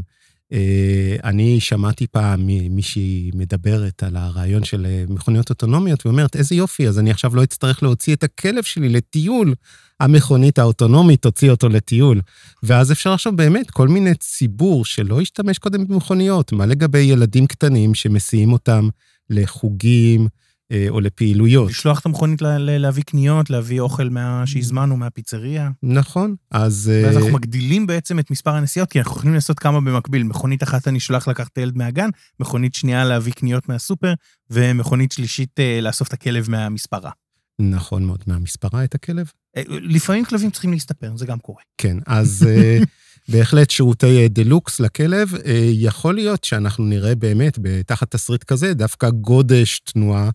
אה, 0.55 1.15
אני 1.23 1.59
שמעתי 1.59 2.07
פעם 2.07 2.47
מישהי 2.69 3.31
מדברת 3.33 4.03
על 4.03 4.15
הרעיון 4.15 4.63
של 4.63 4.87
מכוניות 5.09 5.49
אוטונומיות, 5.49 6.05
ואומרת, 6.05 6.35
איזה 6.35 6.55
יופי, 6.55 6.87
אז 6.87 6.99
אני 6.99 7.11
עכשיו 7.11 7.35
לא 7.35 7.43
אצטרך 7.43 7.83
להוציא 7.83 8.15
את 8.15 8.23
הכלב 8.23 8.63
שלי 8.63 8.89
לטיול. 8.89 9.55
המכונית 9.99 10.59
האוטונומית 10.59 11.21
תוציא 11.21 11.51
אותו 11.51 11.69
לטיול. 11.69 12.21
ואז 12.63 12.91
אפשר 12.91 13.13
לחשוב 13.13 13.35
באמת, 13.35 13.71
כל 13.71 13.87
מיני 13.87 14.15
ציבור 14.15 14.85
שלא 14.85 15.21
השתמש 15.21 15.57
קודם 15.57 15.87
במכוניות. 15.87 16.51
מה 16.51 16.65
לגבי 16.65 16.99
ילדים 16.99 17.47
קטנים 17.47 17.93
שמסיעים 17.93 18.53
אותם 18.53 18.89
לחוגים, 19.29 20.21
אה, 20.21 20.44
או 20.89 21.01
לפעילויות. 21.01 21.69
לשלוח 21.69 21.99
את 21.99 22.05
המכונית 22.05 22.41
להביא 22.41 23.03
קניות, 23.03 23.49
להביא 23.49 23.79
אוכל 23.79 24.09
מה... 24.09 24.43
שהזמנו 24.45 24.97
מהפיצריה. 24.97 25.69
נכון, 25.83 26.35
אז... 26.51 26.91
ואז 27.03 27.17
אנחנו 27.17 27.31
מגדילים 27.31 27.87
בעצם 27.87 28.19
את 28.19 28.31
מספר 28.31 28.51
הנסיעות, 28.51 28.89
כי 28.89 28.99
אנחנו 28.99 29.15
יכולים 29.15 29.33
לעשות 29.33 29.59
כמה 29.59 29.81
במקביל. 29.81 30.23
מכונית 30.23 30.63
אחת 30.63 30.87
אני 30.87 30.99
שולח 30.99 31.27
לקחת 31.27 31.51
את 31.53 31.57
הילד 31.57 31.77
מהגן, 31.77 32.09
מכונית 32.39 32.75
שנייה 32.75 33.05
להביא 33.05 33.33
קניות 33.33 33.69
מהסופר, 33.69 34.13
ומכונית 34.49 35.11
שלישית 35.11 35.59
אה, 35.59 35.79
לאסוף 35.81 36.07
את 36.07 36.13
הכלב 36.13 36.49
מהמספרה. 36.49 37.11
נכון 37.59 38.05
מאוד, 38.05 38.23
מהמספרה 38.27 38.83
את 38.83 38.95
הכלב. 38.95 39.31
לפעמים 39.67 40.25
כלבים 40.25 40.51
צריכים 40.51 40.71
להסתפר, 40.71 41.11
זה 41.15 41.25
גם 41.25 41.39
קורה. 41.39 41.61
כן, 41.77 41.97
אז 42.05 42.47
בהחלט 43.31 43.69
שירותי 43.69 44.27
דלוקס 44.27 44.79
לכלב, 44.79 45.33
יכול 45.71 46.15
להיות 46.15 46.43
שאנחנו 46.43 46.85
נראה 46.85 47.15
באמת, 47.15 47.59
תחת 47.85 48.11
תסריט 48.11 48.43
כזה, 48.43 48.73
דווקא 48.73 49.09
גודש 49.09 49.79
תנועה 49.79 50.23
אה, 50.25 50.29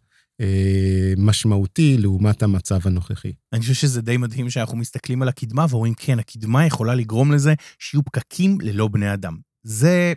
משמעותי 1.17 1.97
לעומת 1.99 2.43
המצב 2.43 2.79
הנוכחי. 2.85 3.33
אני 3.53 3.61
חושב 3.61 3.75
שזה 3.75 4.03
די 4.03 4.17
מדהים 4.17 4.51
שאנחנו 4.51 4.77
מסתכלים 4.77 5.23
על 5.23 5.29
הקדמה 5.29 5.67
ואומרים, 5.71 5.95
כן, 5.95 6.19
הקדמה 6.19 6.67
יכולה 6.67 6.95
לגרום 6.95 7.33
לזה 7.33 7.55
שיהיו 7.79 8.05
פקקים 8.05 8.61
ללא 8.61 8.89
בני 8.89 9.15
אדם. 9.15 9.37
זה, 9.63 10.13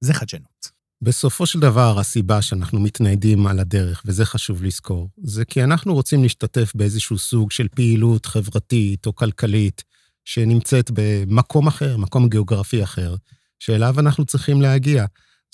זה 0.00 0.14
חדשנות. 0.14 0.78
בסופו 1.02 1.46
של 1.46 1.60
דבר, 1.60 1.98
הסיבה 1.98 2.42
שאנחנו 2.42 2.80
מתניידים 2.80 3.46
על 3.46 3.58
הדרך, 3.58 4.02
וזה 4.06 4.24
חשוב 4.24 4.62
לזכור, 4.62 5.08
זה 5.22 5.44
כי 5.44 5.64
אנחנו 5.64 5.94
רוצים 5.94 6.22
להשתתף 6.22 6.72
באיזשהו 6.74 7.18
סוג 7.18 7.50
של 7.50 7.68
פעילות 7.68 8.26
חברתית 8.26 9.06
או 9.06 9.14
כלכלית 9.14 9.84
שנמצאת 10.24 10.90
במקום 10.94 11.66
אחר, 11.66 11.96
מקום 11.96 12.28
גיאוגרפי 12.28 12.82
אחר, 12.82 13.14
שאליו 13.58 14.00
אנחנו 14.00 14.24
צריכים 14.24 14.62
להגיע. 14.62 15.04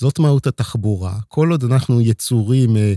זאת 0.01 0.19
מהות 0.19 0.47
התחבורה. 0.47 1.19
כל 1.29 1.51
עוד 1.51 1.65
אנחנו 1.65 2.01
יצורים 2.01 2.77
אה, 2.77 2.83
אה, 2.83 2.95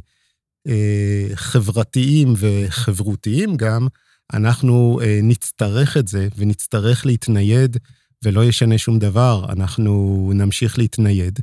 חברתיים 1.36 2.34
וחברותיים 2.38 3.56
גם, 3.56 3.88
אנחנו 4.34 5.00
אה, 5.04 5.20
נצטרך 5.24 5.98
את 5.98 6.08
זה 6.08 6.28
ונצטרך 6.38 7.06
להתנייד, 7.06 7.78
ולא 8.24 8.44
ישנה 8.44 8.78
שום 8.78 9.00
דבר, 9.00 9.46
אנחנו 9.50 10.32
נמשיך 10.36 10.78
להתנייד. 10.78 11.40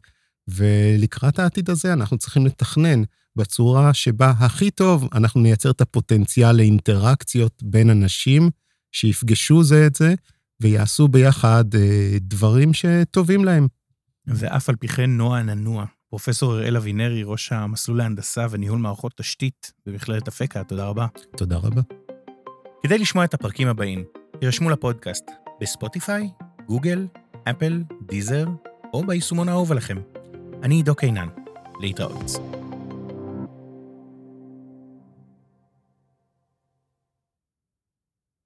ולקראת 0.49 1.39
העתיד 1.39 1.71
הזה 1.71 1.93
אנחנו 1.93 2.19
צריכים 2.19 2.47
לתכנן 2.47 3.03
בצורה 3.37 3.95
שבה 3.95 4.31
הכי 4.39 4.71
טוב 4.71 5.09
אנחנו 5.15 5.41
נייצר 5.41 5.71
את 5.71 5.81
הפוטנציאל 5.81 6.53
לאינטראקציות 6.53 7.63
בין 7.63 7.91
אנשים 7.91 8.51
שיפגשו 8.93 9.65
זה 9.65 9.87
את 9.87 9.97
זה 9.97 10.15
ויעשו 10.61 11.09
ביחד 11.09 11.65
אה, 11.75 12.17
דברים 12.21 12.73
שטובים 12.73 13.45
להם. 13.45 13.67
ואף 14.27 14.69
על 14.69 14.77
פי 14.77 14.89
כן 14.89 15.11
נועה 15.11 15.43
ננוע, 15.43 15.85
פרופסור 16.15 16.59
אראל 16.59 16.77
אבינרי, 16.77 17.23
ראש 17.25 17.53
המסלול 17.53 17.99
להנדסה 17.99 18.47
וניהול 18.51 18.79
מערכות 18.79 19.13
תשתית 19.17 19.73
במכללת 19.87 20.29
אפקה, 20.29 20.65
תודה 20.65 20.87
רבה. 20.87 21.07
תודה 21.37 21.57
רבה. 21.57 21.81
כדי 22.83 22.99
לשמוע 22.99 23.25
את 23.25 23.35
הפרקים 23.35 23.69
הבאים, 23.69 24.05
הירשמו 24.41 24.71
לפודקאסט 24.71 25.31
בספוטיפיי, 25.61 26.29
גוגל, 26.67 27.07
אפל, 27.51 27.83
דיזר, 28.07 28.47
או 28.93 29.07
ביישומון 29.07 29.49
האהוב 29.49 29.73
עליכם. 29.73 29.97
אני 30.63 30.75
עידו 30.75 30.95
קינן. 30.95 31.29
להתראות. 31.81 32.31